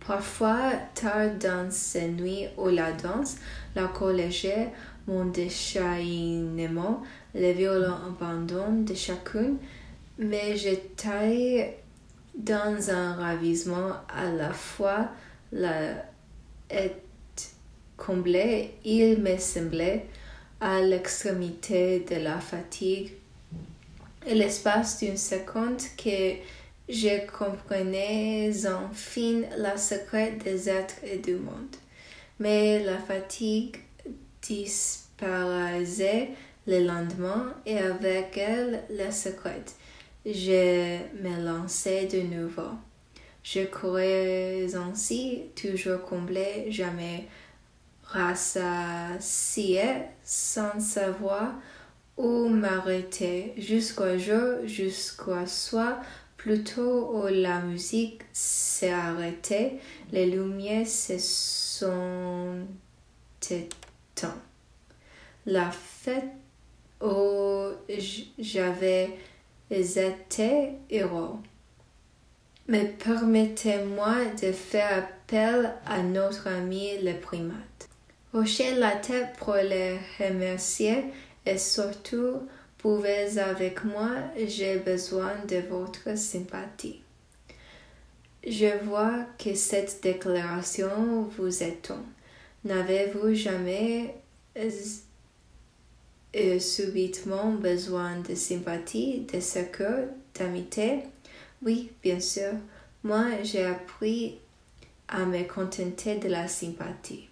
[0.05, 3.37] Parfois, tard dans ces nuits où la danse,
[3.75, 4.69] la collégienne,
[5.07, 7.01] mon déchaînement,
[7.33, 9.57] le violent abandon de chacune,
[10.17, 11.77] mais j'étais
[12.35, 15.09] dans un ravissement à la fois
[15.51, 16.05] la
[16.69, 17.01] est
[17.95, 20.05] comblé, il me semblait
[20.59, 23.13] à l'extrémité de la fatigue.
[24.25, 26.35] Et l'espace d'une seconde que
[26.89, 31.75] je comprenais enfin la secret des êtres et du monde.
[32.39, 33.77] Mais la fatigue
[34.41, 36.29] disparaissait
[36.67, 39.63] le lendemain et avec elle le secret.
[40.29, 42.71] Je me lançais de nouveau.
[43.43, 47.29] Je courais ainsi, toujours comblé, jamais
[48.03, 49.83] rassasié,
[50.25, 51.53] sans savoir
[52.17, 56.01] où m'arrêter, jusqu'au jour, jusqu'au soir,
[56.35, 59.79] plutôt où la musique s'est arrêtée,
[60.11, 62.67] les lumières se sont
[63.49, 64.35] éteintes.
[65.45, 66.33] La fête
[67.01, 67.69] où
[68.37, 69.17] j'avais
[69.71, 71.39] été héros.
[72.67, 77.89] Mais permettez-moi de faire appel à notre ami le primate.
[78.33, 81.05] Hochez la tête pour le remercier
[81.45, 82.41] et surtout
[82.77, 84.11] pouvez avec moi,
[84.47, 87.01] j'ai besoin de votre sympathie.
[88.45, 92.05] Je vois que cette déclaration vous étonne.
[92.63, 94.15] N'avez-vous jamais
[96.37, 101.03] eu subitement besoin de sympathie, de secours, d'amitié?
[101.61, 102.53] Oui, bien sûr.
[103.03, 104.39] Moi, j'ai appris
[105.07, 107.29] à me contenter de la sympathie.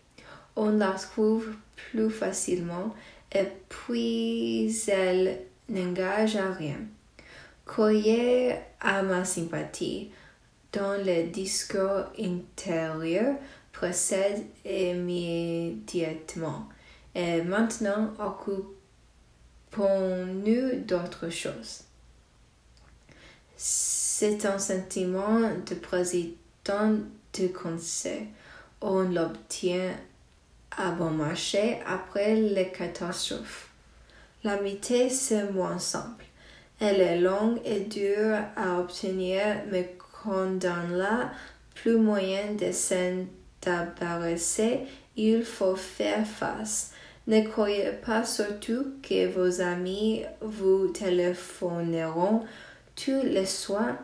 [0.56, 2.96] On la trouve plus facilement
[3.34, 6.80] et puis elle n'engage à rien.
[7.66, 10.12] Croyez à ma sympathie
[10.72, 13.36] dont le discours intérieur
[13.72, 16.70] précède immédiatement.
[17.14, 18.14] Et maintenant,
[19.76, 21.82] occupons-nous d'autre chose.
[23.58, 26.36] C'est un sentiment de président
[27.34, 28.28] de conseil.
[28.82, 29.94] On l'obtient
[30.78, 33.70] à bon marché après les catastrophes.
[34.44, 36.26] L'amitié, c'est moins simple.
[36.80, 41.32] Elle est longue et dure à obtenir, mais quand dans la
[41.74, 43.26] plus moyen de s'en
[43.62, 44.82] débarrasser,
[45.16, 46.92] il faut faire face.
[47.28, 52.44] Ne croyez pas surtout que vos amis vous téléphoneront
[52.96, 53.98] tous les soirs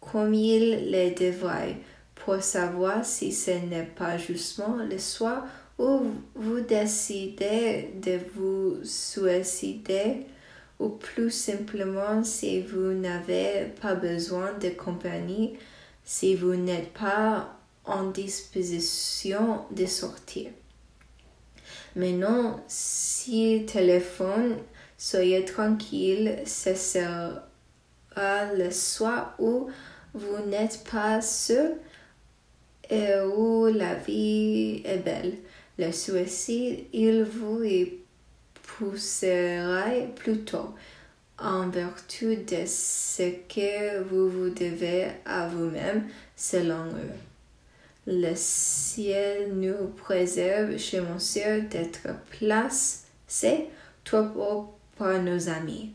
[0.00, 1.76] comme ils le devraient
[2.14, 5.46] pour savoir si ce n'est pas justement le soir
[5.78, 6.02] où
[6.34, 10.26] vous décidez de vous suicider
[10.78, 15.54] ou plus simplement si vous n'avez pas besoin de compagnie,
[16.04, 20.50] si vous n'êtes pas en disposition de sortir.
[21.96, 24.58] Mais non, si téléphone,
[24.98, 29.70] soyez tranquille, ce sera le soir où
[30.12, 31.78] vous n'êtes pas seul
[32.90, 35.38] et où la vie est belle.
[35.78, 37.94] Le suicide, il vous y
[38.62, 40.74] poussera plutôt
[41.38, 46.06] en vertu de ce que vous vous devez à vous-même
[46.36, 47.35] selon eux.
[48.08, 52.06] Le ciel nous préserve chez Monsieur d'être
[52.38, 53.66] placé
[54.04, 55.90] trop haut pour nos amis.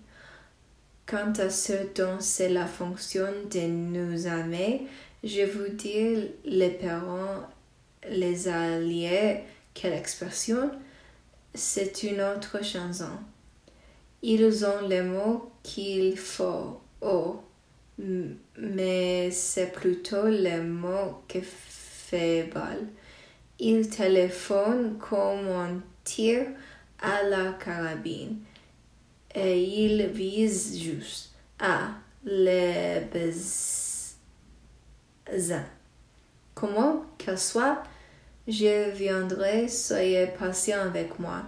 [1.05, 4.87] Quant à ce dont c'est la fonction de nous aimer,
[5.23, 7.47] je vous dis les parents,
[8.09, 9.39] les alliés,
[9.73, 10.69] quelle expression,
[11.53, 13.19] c'est une autre chanson.
[14.21, 17.39] Ils ont les mots qu'il faut, oh,
[18.57, 21.39] mais c'est plutôt les mots que
[23.59, 26.47] Ils téléphonent comme on tire
[27.01, 28.39] à la carabine
[29.33, 31.91] et il vise juste à
[32.23, 34.17] les besoins.
[36.53, 37.83] comment qu'elle soit,
[38.47, 41.43] je viendrai, soyez patient avec moi.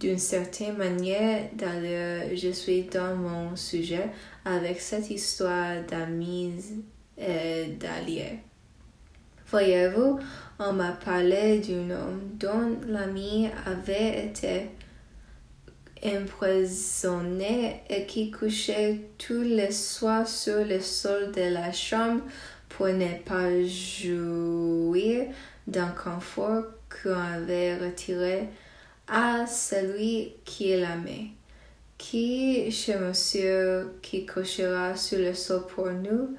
[0.00, 4.10] D'une certaine manière, d'ailleurs, je suis dans mon sujet
[4.44, 6.84] avec cette histoire d'amis
[7.16, 8.38] et d'alliés.
[9.50, 10.20] Voyez-vous,
[10.58, 14.68] on m'a parlé d'un homme dont l'ami avait été
[16.04, 22.20] empoisonné et qui couchait tous les soirs sur le sol de la chambre
[22.68, 25.28] pour ne pas jouir
[25.66, 28.48] d'un confort qu'on avait retiré
[29.06, 31.28] à celui qui l'aimait.
[31.96, 36.36] Qui chez monsieur qui couchera sur le sol pour nous,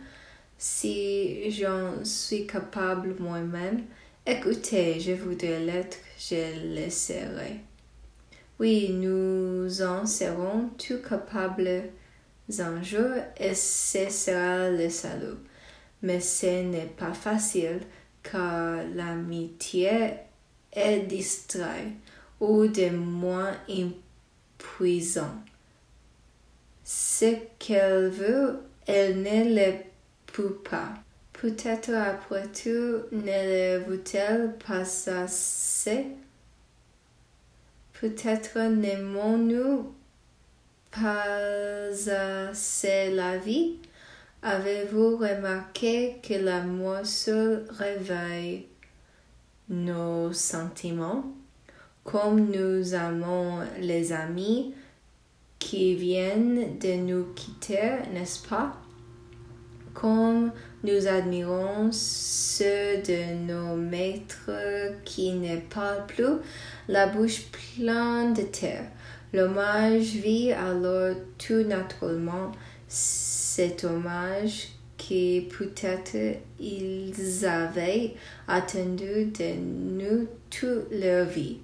[0.60, 3.86] si j'en suis capable moi-même,
[4.26, 7.62] écoutez, je voudrais l'être, je laisserai.
[8.60, 11.84] Oui, nous en serons tous capables
[12.60, 15.38] un jour et ce sera le salut.
[16.02, 17.80] Mais ce n'est pas facile
[18.22, 20.12] car l'amitié
[20.74, 21.94] est distraite
[22.42, 25.36] ou de moins impuissant.
[26.84, 29.89] Ce qu'elle veut, elle ne le
[31.34, 36.08] Peut-être après tout ne le veut-elle pas assez?
[38.00, 39.94] Peut-être n'aimons-nous
[40.92, 41.26] pas
[42.50, 43.78] assez la vie?
[44.42, 48.68] Avez-vous remarqué que l'amour seul réveille
[49.68, 51.26] nos sentiments?
[52.06, 54.74] Comme nous aimons les amis
[55.60, 58.78] qui viennent de nous quitter, n'est-ce pas?
[59.94, 60.52] Comme
[60.84, 64.52] nous admirons ceux de nos maîtres
[65.04, 66.38] qui ne parlent plus,
[66.88, 68.86] la bouche pleine de terre.
[69.34, 72.52] L'hommage vit alors tout naturellement
[72.88, 78.14] cet hommage qui peut-être ils avaient
[78.48, 81.58] attendu de nous toute leur vie.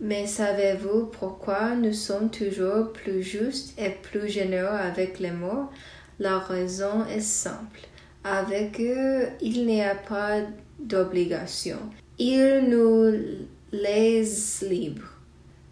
[0.00, 5.70] Mais savez-vous pourquoi nous sommes toujours plus justes et plus généreux avec les morts?
[6.18, 7.80] La raison est simple.
[8.24, 10.40] Avec eux, il n'y a pas
[10.78, 11.78] d'obligation.
[12.18, 13.12] Ils nous
[13.72, 15.12] laissent libres.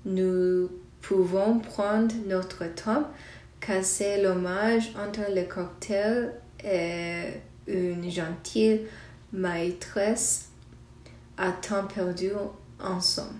[0.04, 0.70] Nous
[1.00, 3.08] pouvons prendre notre temps,
[3.60, 6.32] casser l'hommage entre le cocktail
[6.62, 8.82] et une gentille
[9.32, 10.50] maîtresse
[11.36, 12.30] à temps perdu
[12.78, 13.34] ensemble.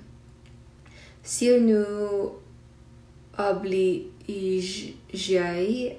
[1.23, 2.33] S'il nous
[3.39, 4.97] obligeait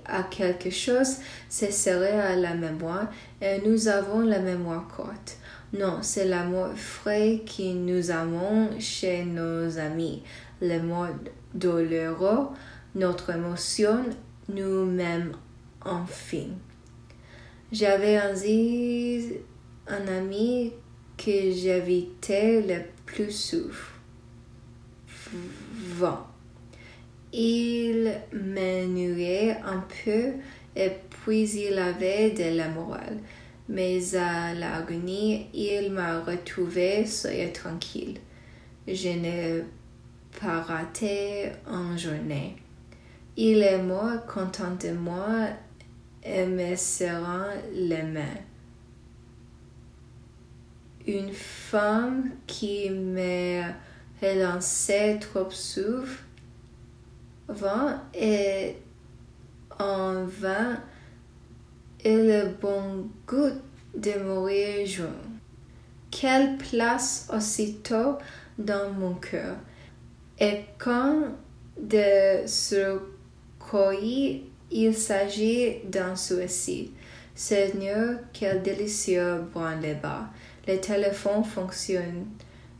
[0.05, 1.17] à quelque chose,
[1.49, 3.07] ce serait à la mémoire
[3.41, 5.37] et nous avons la mémoire courte.
[5.73, 10.23] Non, c'est l'amour frais qui nous amène chez nos amis.
[10.61, 12.49] Le mode douloureux,
[12.95, 14.05] notre émotion,
[14.47, 15.33] nous-mêmes,
[15.83, 16.47] enfin.
[17.71, 19.33] J'avais ainsi
[19.87, 20.71] un ami
[21.17, 23.71] que j'évitais le plus souvent.
[27.37, 30.35] Il m'ennuiait un peu
[30.73, 33.17] et puis il avait de la morale.
[33.67, 38.19] Mais à l'agonie, il m'a retrouvé soyez tranquille.
[38.87, 39.63] Je n'ai
[40.39, 42.55] pas raté une journée.
[43.35, 45.49] Il est mort content de moi
[46.23, 48.39] et me serrant les mains.
[51.05, 53.73] Une femme qui m'a
[54.21, 56.24] relancé trop souvent
[58.13, 58.75] et
[59.79, 60.79] en vain
[62.03, 63.61] et le bon goût
[63.95, 65.39] de mourir jeune.
[66.11, 68.17] Quelle place aussitôt
[68.57, 69.55] dans mon cœur?
[70.39, 71.35] Et quand
[71.77, 72.99] de ce
[74.71, 76.91] il s'agit d'un suicide.
[77.33, 79.41] Seigneur, quel délicieux
[79.75, 80.29] débat.
[80.67, 82.27] Le téléphone fonctionne,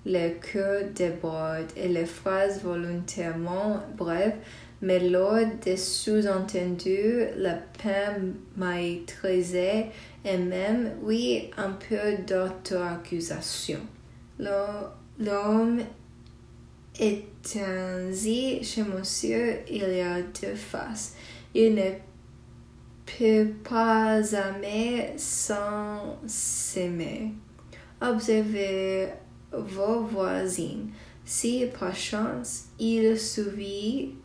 [0.06, 4.36] le cœur déborde et les phrases volontairement brèves,
[4.82, 9.88] mais lors des sous-entendus, la peine maîtrisée
[10.24, 13.80] et même, oui, un peu d'auto-accusation.
[14.38, 15.80] L'homme
[17.00, 21.16] est ainsi chez monsieur, il y a deux faces.
[21.54, 21.92] Il ne
[23.06, 27.32] peut pas aimer sans s'aimer.
[28.02, 29.08] Observez
[29.58, 30.88] vos voisins.
[31.24, 34.16] Si par chance il subit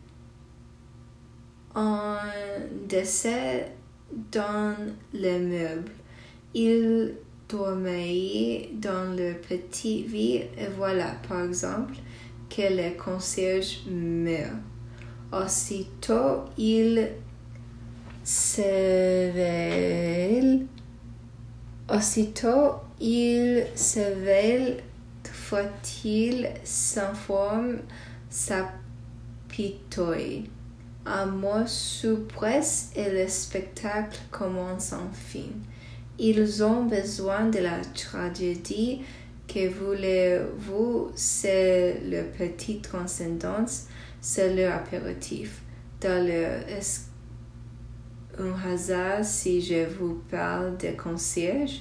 [1.75, 2.19] un
[2.89, 3.73] décès
[4.33, 4.77] dans
[5.15, 5.93] le meuble,
[6.55, 7.15] il
[7.49, 11.95] dormait dans le petit vie et voilà par exemple
[12.49, 14.57] que le concierge meurt.
[15.33, 17.09] Aussitôt, il
[18.25, 19.71] s'éveille
[21.93, 24.77] Aussitôt, il s'éveille,
[25.51, 27.79] faut-il s'informe,
[28.29, 28.77] s'apitoie.
[31.05, 31.67] Un mot
[32.29, 35.49] presse et le spectacle commence enfin.
[36.21, 39.01] Ils ont besoin de la tragédie.
[39.49, 43.87] Que voulez-vous, c'est le petit transcendance,
[44.21, 45.63] c'est leur apéritif.
[46.01, 46.61] Dans le
[48.39, 51.81] un hasard si je vous parle de concierge?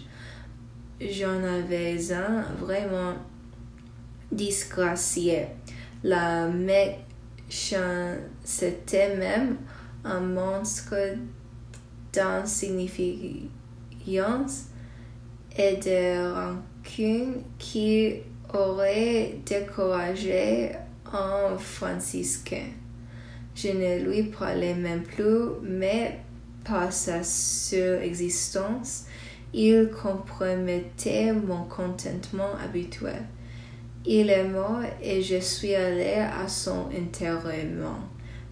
[0.99, 3.13] J'en avais un vraiment
[4.31, 5.47] disgracié.
[6.03, 6.97] La méchanceté
[9.17, 9.57] même
[10.03, 10.95] un monstre
[12.13, 13.49] d'insignifiance
[15.57, 18.13] et de rancune qui
[18.53, 20.71] aurait découragé
[21.11, 22.67] un franciscain.
[23.55, 26.19] Je ne lui parlais même plus, mais
[26.63, 29.05] par sa surexistence,
[29.53, 33.23] il compromettait mon contentement habituel.
[34.11, 37.99] Il est mort et je suis allé à son enterrement.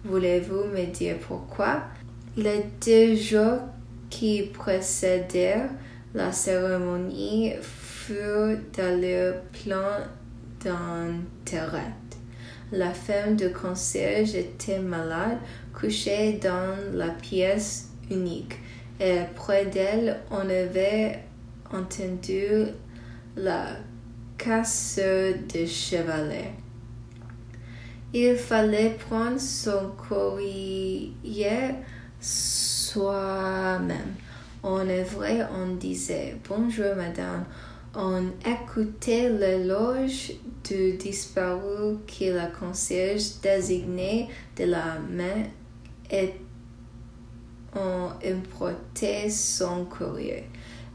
[0.04, 1.82] Voulez-vous me dire pourquoi?
[2.36, 3.58] Les deux jours
[4.08, 5.70] qui précédèrent
[6.14, 9.96] la cérémonie furent dans le plan
[10.64, 11.92] d'enterrement.
[12.70, 15.38] La femme de concierge était malade,
[15.74, 18.60] couchée dans la pièce unique,
[19.00, 21.18] et près d'elle on avait
[21.72, 22.68] entendu
[23.36, 23.70] la
[24.38, 26.52] casse de chevalet.
[28.14, 31.74] Il fallait prendre son courrier
[32.20, 34.14] soi-même.
[34.62, 37.44] En vrai, on disait Bonjour madame,
[37.94, 40.32] on écoutait l'éloge
[40.64, 45.44] du disparu que la concierge désignée de la main
[46.10, 46.32] et
[47.74, 50.44] on importait son courrier.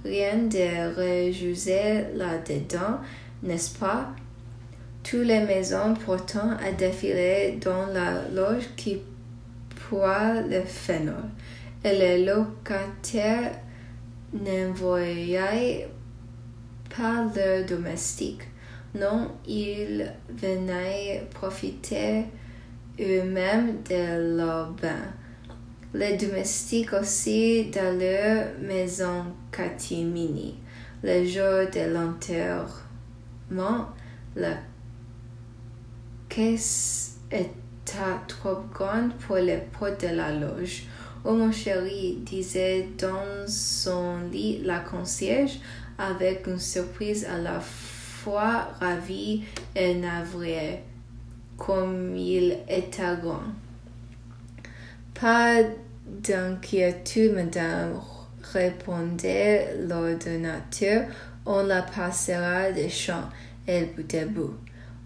[0.03, 2.99] Rien de réjouir là-dedans,
[3.43, 4.07] n'est-ce pas?
[5.03, 9.01] Toutes les maisons pourtant à défiler dans la loge qui
[9.75, 11.25] poids le phénol,
[11.83, 13.51] et les locataires
[14.33, 15.89] n'envoyaient
[16.95, 18.47] pas leurs domestiques.
[18.95, 22.25] Non, ils venaient profiter
[22.99, 25.11] eux-mêmes de leur bain.
[25.93, 30.55] Les domestiques aussi dans leur maison catimini.
[31.03, 32.82] Le jour de l'enterrement,
[34.35, 34.57] la
[36.29, 37.51] caisse était
[38.27, 40.83] trop grande pour les potes de la loge.
[41.25, 45.59] Oh mon chéri, disait dans son lit la concierge,
[45.97, 49.43] avec une surprise à la fois ravie
[49.75, 50.83] et navrée,
[51.57, 53.53] comme il était grand.
[55.13, 55.61] Pas
[56.07, 58.01] d'inquiétude, madame,
[58.51, 61.05] répondait l'ordonnateur.
[61.45, 63.29] On la passera des champs.
[63.67, 64.55] Elle debout.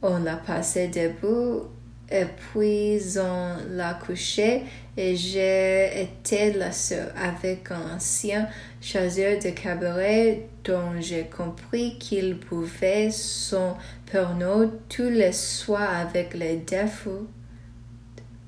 [0.01, 1.67] On la passait debout
[2.09, 4.63] et puis on l'a couché
[4.95, 8.47] et j'ai été la seule avec un ancien
[8.79, 13.75] chasseur de cabaret dont j'ai compris qu'il pouvait son
[14.09, 17.27] pernod tous les soirs avec les défauts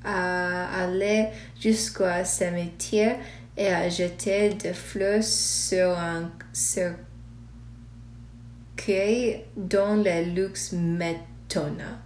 [0.05, 1.27] à aller
[1.59, 3.17] jusqu'au cimetière
[3.57, 7.08] et à jeter des fleurs sur un cercueil
[9.55, 11.99] dont le luxe m'étonna.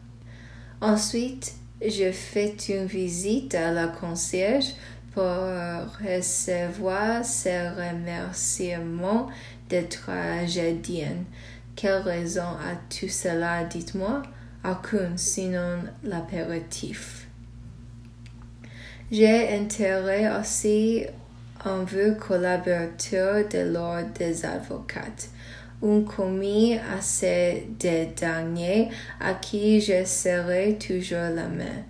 [0.82, 4.74] Ensuite, je fais une visite à la concierge
[5.14, 9.30] pour recevoir ses remerciements
[9.70, 11.26] de tragédienne.
[11.76, 14.24] Quelle raison a tout cela, dites-moi?
[14.66, 17.28] Aucune, sinon l'apéritif.
[19.12, 21.06] J'ai intérêt aussi
[21.66, 25.30] un vieux collaborateur de l'ordre des avocats
[25.84, 31.84] un commis assez de dernier à qui je serai toujours la main.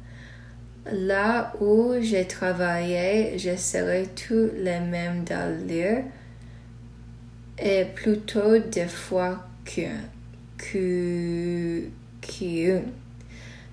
[0.92, 6.04] Là où j'ai travaillé, je serai tous les mêmes d'allure
[7.58, 10.02] et plutôt des fois qu'un.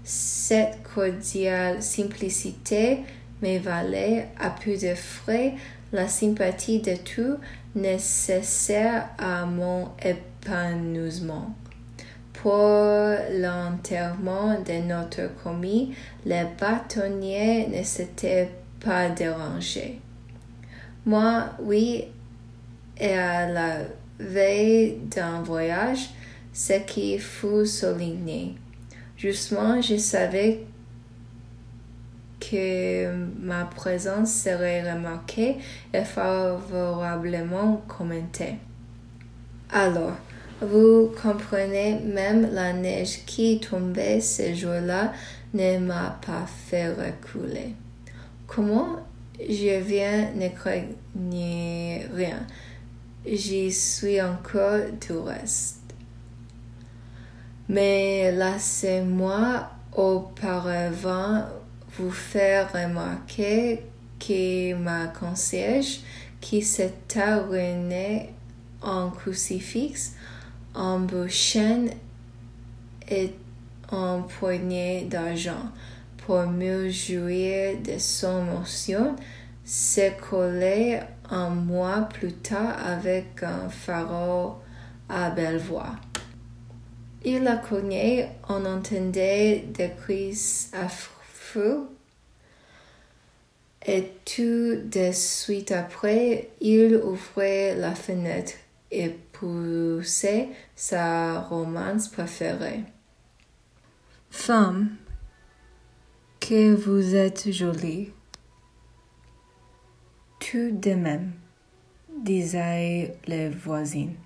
[0.05, 2.99] Cette cordiale simplicité
[3.43, 5.55] me valait à peu de frais
[5.93, 7.37] la sympathie de tout
[7.75, 11.55] nécessaire à mon épanouissement.
[12.33, 15.95] Pour l'enterrement de notre commis,
[16.25, 18.51] les bâtonniers ne s'étaient
[18.83, 20.01] pas dérangés.
[21.05, 22.07] Moi, oui,
[22.99, 23.79] et à la
[24.19, 26.11] veille d'un voyage,
[26.53, 28.55] ce qui fut souligné.
[29.17, 30.65] Justement, je savais
[32.41, 35.59] que ma présence serait remarquée
[35.93, 38.57] et favorablement commentée.
[39.71, 40.17] Alors,
[40.61, 45.13] vous comprenez, même la neige qui tombait ce jour-là
[45.55, 47.75] ne m'a pas fait reculer.
[48.47, 48.97] Comment
[49.39, 52.47] je viens ne craignez rien?
[53.25, 55.95] J'y suis encore du reste.
[57.69, 61.45] Mais laissez-moi auparavant
[61.99, 63.83] vous faire remarquer
[64.19, 66.01] que ma concierge,
[66.41, 66.95] qui s'est
[67.49, 68.31] ruinée
[68.83, 70.15] en crucifix,
[70.75, 71.91] en chaîne
[73.09, 73.35] et
[73.91, 75.71] en poignée d'argent,
[76.19, 79.17] pour mieux jouir de son motion,
[79.65, 84.55] s'est collé un mois plus tard avec un pharaon
[85.09, 85.97] à belle voix.
[87.25, 91.20] Il la cogné, on entendait des cris affreux,
[93.87, 98.53] et tout de suite après, il ouvrait la fenêtre
[98.91, 102.85] et poussait sa romance préférée.
[104.31, 104.97] Femme,
[106.41, 108.11] que vous êtes jolie.
[110.39, 111.33] Tout de même,
[112.23, 114.17] disaient les voisines.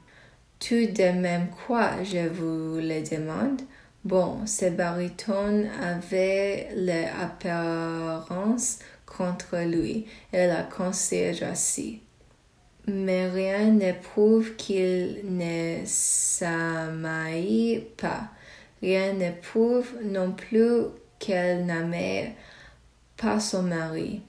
[0.58, 3.62] Tout de même quoi, je vous le demande?
[4.04, 12.02] Bon, ce baryton avait l'apparence contre lui et la concierge aussi.
[12.86, 18.28] Mais rien ne prouve qu'il ne s'amaille pas.
[18.82, 20.82] Rien ne prouve non plus
[21.18, 22.36] qu'elle n'aimait
[23.16, 24.20] pas son mari.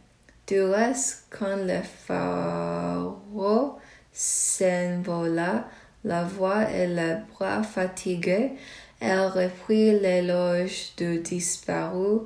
[0.48, 3.74] Du reste, quand le pharaon
[4.14, 5.68] s'envola,
[6.06, 8.54] la voix et les bras fatigués,
[9.00, 12.22] elle reprit l'éloge de disparu,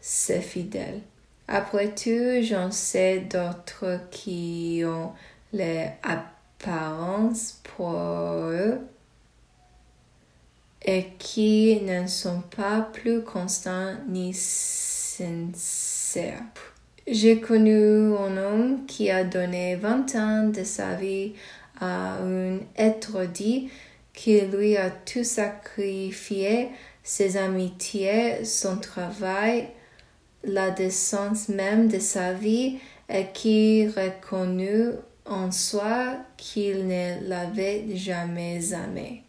[0.00, 1.00] ses fidèles.
[1.48, 5.12] Après tout, j'en sais d'autres qui ont
[5.52, 8.78] les apparences pour eux
[10.84, 16.42] et qui ne sont pas plus constants ni sincères.
[17.06, 21.32] J'ai connu un homme qui a donné vingt ans de sa vie
[21.80, 23.70] à un être dit
[24.12, 26.68] qui lui a tout sacrifié,
[27.02, 29.68] ses amitiés, son travail,
[30.44, 34.94] la décence même de sa vie et qui reconnut
[35.24, 39.22] en soi qu'il ne l'avait jamais aimé.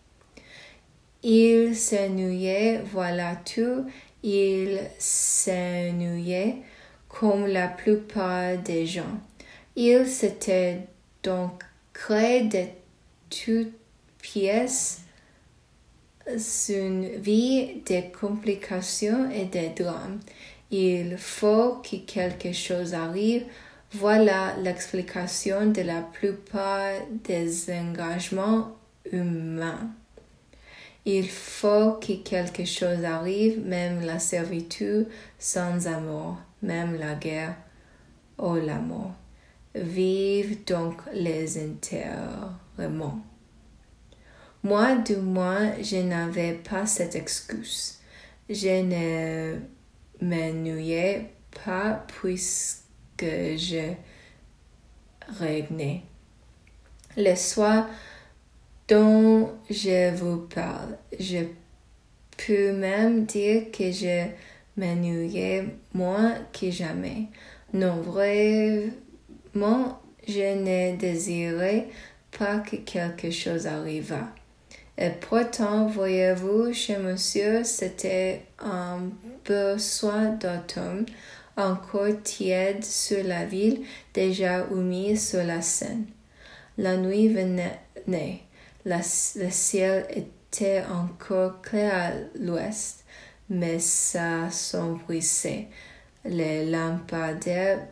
[1.23, 3.86] Il s'ennuyait, voilà tout,
[4.23, 6.57] il s'ennuyait
[7.07, 9.19] comme la plupart des gens.
[9.75, 10.79] Il s'était
[11.23, 11.63] donc
[11.93, 12.65] créé de
[13.29, 13.82] toutes
[14.24, 15.03] pièces
[16.69, 20.19] une vie de complications et de drames.
[20.71, 23.43] Il faut que quelque chose arrive.
[23.91, 26.93] Voilà l'explication de la plupart
[27.24, 28.71] des engagements
[29.11, 29.91] humains.
[31.05, 35.07] Il faut que quelque chose arrive, même la servitude
[35.38, 37.55] sans amour, même la guerre
[38.39, 39.11] ou l'amour.
[39.76, 43.21] Vive donc les enterrements.
[44.66, 47.99] Moi, du moins, je n'avais pas cette excuse.
[48.49, 49.59] Je ne
[50.22, 51.34] m'ennuyais
[51.66, 52.86] pas puisque
[53.22, 53.93] je
[55.38, 56.03] régnais.
[57.18, 57.89] Le soir
[58.88, 61.39] dont je vous parle, je
[62.38, 64.28] peux même dire que je
[64.78, 67.28] m'ennuyais moins que jamais.
[67.74, 68.91] Non, vraiment,
[70.26, 71.89] je ne désirais
[72.38, 74.30] pas que quelque chose arrivât.
[74.98, 79.10] Et pourtant, voyez-vous, chez monsieur, c'était un
[79.44, 81.06] besoin d'automne,
[81.58, 83.82] encore tiède sur la ville,
[84.14, 86.06] déjà humide sur la Seine.
[86.78, 87.80] La nuit venait,
[88.86, 93.04] le ciel était encore clair à l'ouest,
[93.50, 95.68] mais ça sombrissait.
[96.26, 97.88] Les lampadaires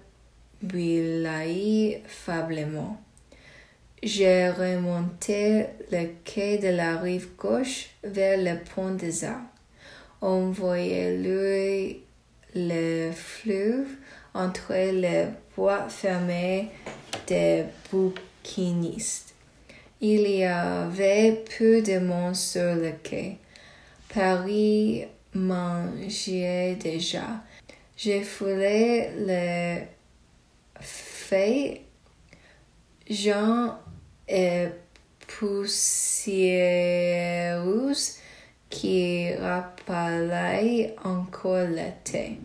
[0.62, 3.02] brillaient faiblement.
[4.04, 9.42] J'ai remonté le quai de la rive gauche vers le pont des Arts.
[10.22, 11.96] On voyait
[12.56, 13.88] le fleuve
[14.34, 16.70] entre les bois fermés
[17.28, 19.36] des bouquinistes.
[20.00, 23.38] Il y avait peu de monde sur le quai.
[24.14, 27.44] Paris mangeait déjà.
[27.96, 29.84] J'ai foulé les
[31.32, 31.82] et
[35.28, 38.18] poussiéreuse
[38.70, 42.40] qui rappelait encore l'été.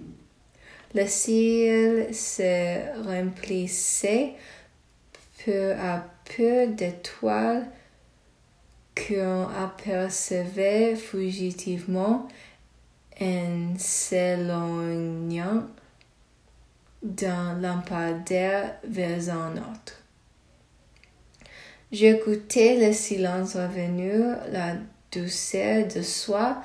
[0.94, 4.34] Le ciel se remplissait
[5.44, 7.68] peu à peu d'étoiles
[8.94, 12.26] qu'on apercevait fugitivement
[13.20, 15.66] en s'éloignant
[17.02, 20.05] d'un lampadaire vers un autre.
[21.92, 24.10] J'écoutais le silence revenu,
[24.50, 24.74] la
[25.12, 26.62] douceur de soi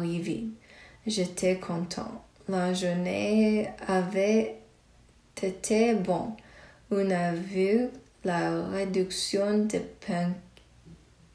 [0.00, 0.50] vide.
[1.06, 2.24] J'étais content.
[2.48, 4.56] La journée avait
[5.42, 6.32] été bonne.
[6.90, 7.88] On a vu
[8.24, 10.32] la réduction de pain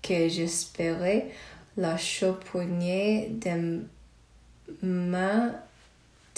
[0.02, 1.28] que j'espérais,
[1.76, 1.98] la
[2.46, 3.82] poignée de
[4.82, 5.54] main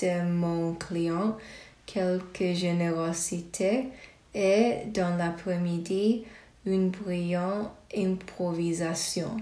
[0.02, 1.38] de mon client,
[1.86, 3.86] quelques générosité
[4.34, 6.26] et dans l'après-midi,
[6.70, 9.38] une brillante improvisation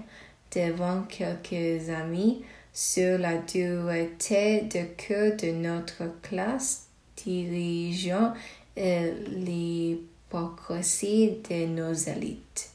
[0.54, 8.32] devant quelques amis sur la dureté de cœur de notre classe dirigeant
[8.76, 12.70] et l'hypocrisie de nos élites.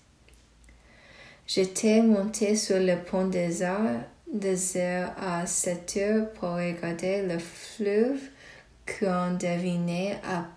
[1.47, 8.19] J'étais monté sur le pont des arts désert à 7 heures pour regarder le fleuve
[8.87, 10.47] qu'on devinait à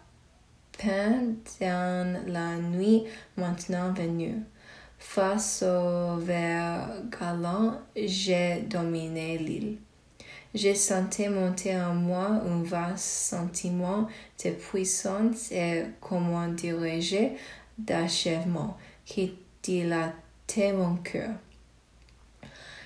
[0.85, 3.05] dans la nuit
[3.37, 4.43] maintenant venue.
[4.99, 9.79] Face au vert galant, j'ai dominé l'île.
[10.55, 14.09] J'ai senti monter en moi un vaste sentiment
[14.43, 17.35] de puissance et, comment dirais-je,
[17.79, 21.31] d'achèvement qui dilatait mon cœur.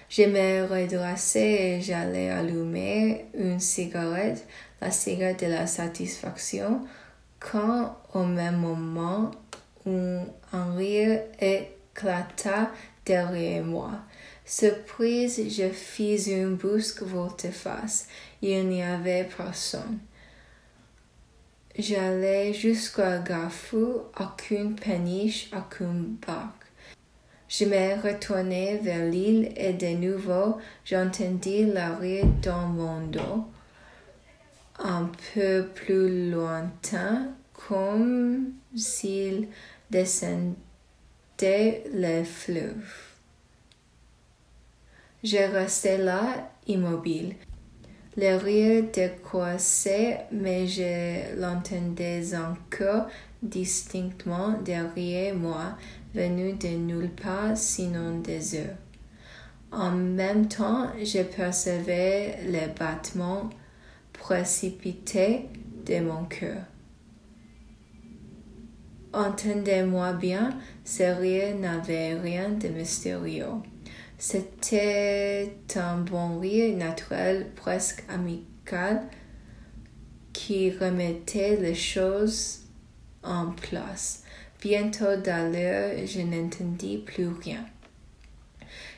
[0.09, 4.45] Je me redressais et j'allais allumer une cigarette,
[4.80, 6.80] la cigarette de la satisfaction,
[7.41, 9.32] quand au même moment
[9.86, 12.70] un rire éclata
[13.05, 13.93] derrière moi.
[14.45, 18.09] Surprise, je fis une brusque volte-face.
[18.43, 19.99] Il n'y avait personne.
[21.78, 26.66] J'allais jusqu'à Garfou, aucune péniche, aucune barque.
[27.49, 33.45] Je me retournai vers l'île et de nouveau j'entendis la rire dans mon dos
[34.83, 39.49] un peu plus lointain, comme s'il
[39.91, 40.55] descendait
[41.93, 43.11] le fleuve.
[45.22, 47.35] Je restais là, immobile.
[48.16, 53.07] Le rire décroissait, mais je l'entendais encore
[53.43, 55.76] distinctement derrière moi,
[56.14, 58.74] venu de nulle part sinon des eux.
[59.72, 63.51] En même temps, je percevais les battements
[64.21, 65.47] précipité
[65.87, 66.62] de mon cœur.
[69.12, 73.57] Entendez-moi bien, ce rire n'avait rien de mystérieux.
[74.18, 79.03] C'était un bon rire naturel, presque amical,
[80.33, 82.61] qui remettait les choses
[83.25, 84.23] en place.
[84.61, 87.64] Bientôt d'ailleurs, je n'entendis plus rien.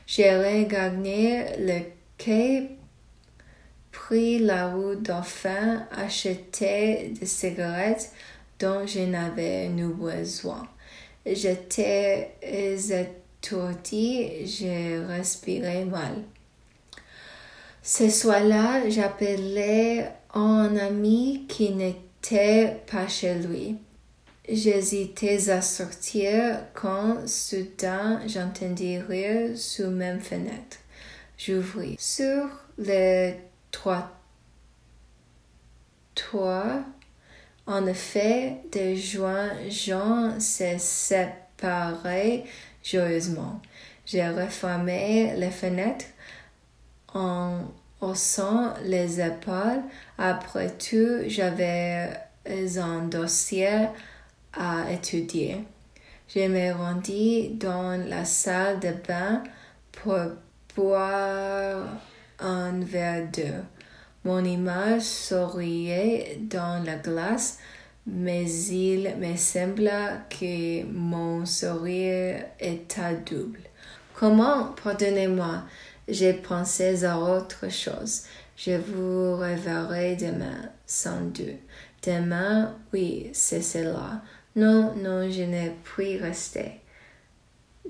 [0.07, 1.81] J'ai regagné le
[2.19, 2.77] quai
[4.11, 8.11] la route d'enfin, acheté des cigarettes
[8.59, 10.69] dont je n'avais nu besoin.
[11.25, 16.23] J'étais étourdi, je respirais mal.
[17.83, 23.77] Ce soir-là, j'appelais un ami qui n'était pas chez lui.
[24.49, 30.79] J'hésitais à sortir quand soudain j'entendis rire sous même fenêtre.
[31.39, 31.97] J'ouvris.
[31.99, 32.49] Sur
[32.79, 33.33] le
[33.73, 34.23] trois
[36.15, 36.85] toi.
[37.67, 42.45] En effet, de juin, Jean s'est séparé
[42.83, 43.61] joyeusement.
[44.05, 46.07] J'ai refermé les fenêtres
[47.15, 47.61] en
[48.01, 49.83] haussant les épaules.
[50.19, 52.11] Après tout, j'avais
[52.47, 53.87] un dossier
[54.53, 55.65] à étudier.
[56.29, 59.45] Je me rendis dans la salle de bain
[59.93, 60.19] pour
[60.75, 61.87] boire
[62.43, 63.65] un verre.
[64.25, 67.59] Mon image souriait dans la glace,
[68.07, 73.61] mais il me sembla que mon sourire était double.
[74.15, 75.65] Comment, pardonnez-moi,
[76.07, 78.23] j'ai pensé à autre chose.
[78.57, 81.59] Je vous reverrai demain, sans doute.
[82.05, 84.23] Demain, oui, c'est cela.
[84.55, 86.81] Non, non, je ne puis rester.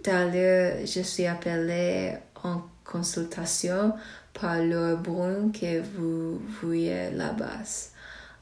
[0.03, 3.93] D'ailleurs, je suis appelé en consultation
[4.35, 7.91] par l'heure brune que vous voyez là-bas.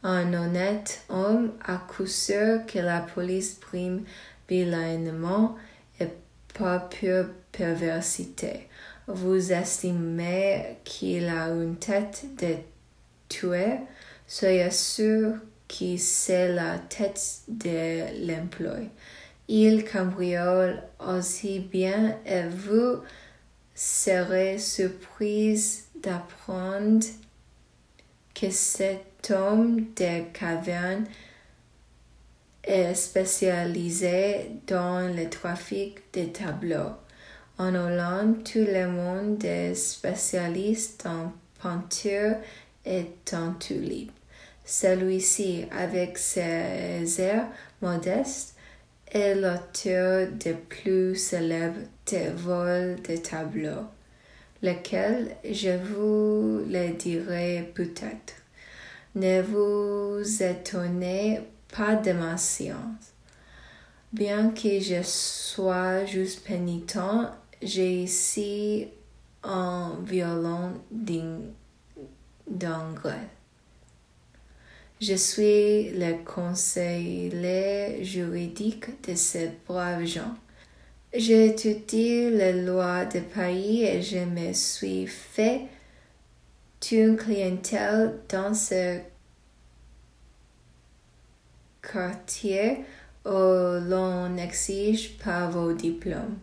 [0.02, 4.04] Un honnête homme à coup sûr que la police prime
[4.48, 5.56] bilainement
[6.00, 6.08] et
[6.54, 8.68] pas pure perversité.
[9.06, 12.54] Vous estimez qu'il a une tête de
[13.28, 13.78] tuer,
[14.26, 15.34] soyez sûr
[15.68, 18.76] que c'est la tête de l'emploi.
[19.48, 23.00] Il cambriole aussi bien et vous
[23.80, 27.06] serez surprise d'apprendre
[28.34, 31.06] que cet homme des cavernes
[32.62, 36.92] est spécialisé dans le trafic des tableaux.
[37.56, 42.36] En Hollande, tout le monde est spécialiste en peinture
[42.84, 44.12] et en tulipes.
[44.62, 47.48] Celui-ci, avec ses airs
[47.80, 48.54] modestes,
[49.10, 53.86] est l'auteur des plus célèbres des vols de tableaux,
[54.62, 58.34] lequel je vous le dirai peut-être.
[59.14, 61.40] Ne vous étonnez
[61.76, 63.12] pas de ma science.
[64.12, 66.98] Bien que je sois juste pénitent,
[67.62, 68.88] j'ai ici
[69.42, 70.72] un violon
[72.46, 73.39] d'anglais.
[75.00, 80.36] Je suis le conseiller juridique de ces braves gens.
[81.14, 85.62] J'ai étudié les lois du pays et je me suis fait
[86.92, 88.98] une clientèle dans ce
[91.80, 92.84] quartier
[93.24, 96.36] où l'on n'exige pas vos diplômes.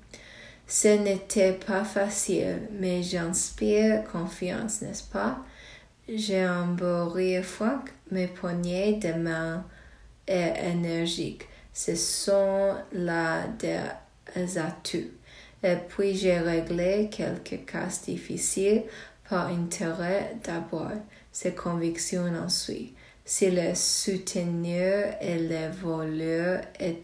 [0.66, 5.46] Ce n'était pas facile, mais j'inspire confiance, n'est-ce pas?
[6.10, 9.66] J'ai un beau rire franc, mes poignets de main
[10.28, 11.48] et énergiques.
[11.74, 15.12] Ce sont là des atouts.
[15.64, 18.84] Et puis j'ai réglé quelques cas difficiles
[19.30, 20.92] par intérêt d'abord,
[21.32, 22.96] ses convictions ensuite.
[23.26, 27.02] Si le soutenu et le voleur est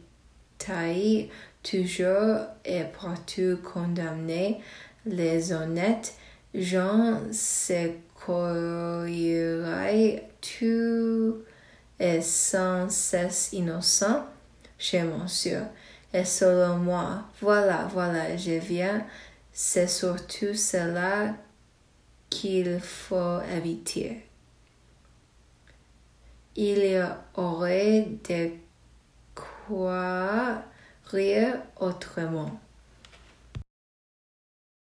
[0.57, 1.29] taillé
[1.61, 4.61] toujours et partout condamné,
[5.05, 6.15] les honnêtes
[6.53, 7.91] gens se
[8.25, 11.43] croiraient tout
[11.99, 14.27] et sans cesse innocent
[14.77, 15.63] chez monsieur.
[16.13, 19.05] Et selon moi, voilà, voilà, je viens,
[19.51, 21.33] c'est surtout cela
[22.29, 24.23] qu'il faut éviter
[26.55, 27.01] il y
[27.35, 28.51] aurait de
[29.35, 30.63] quoi
[31.05, 32.59] rire autrement.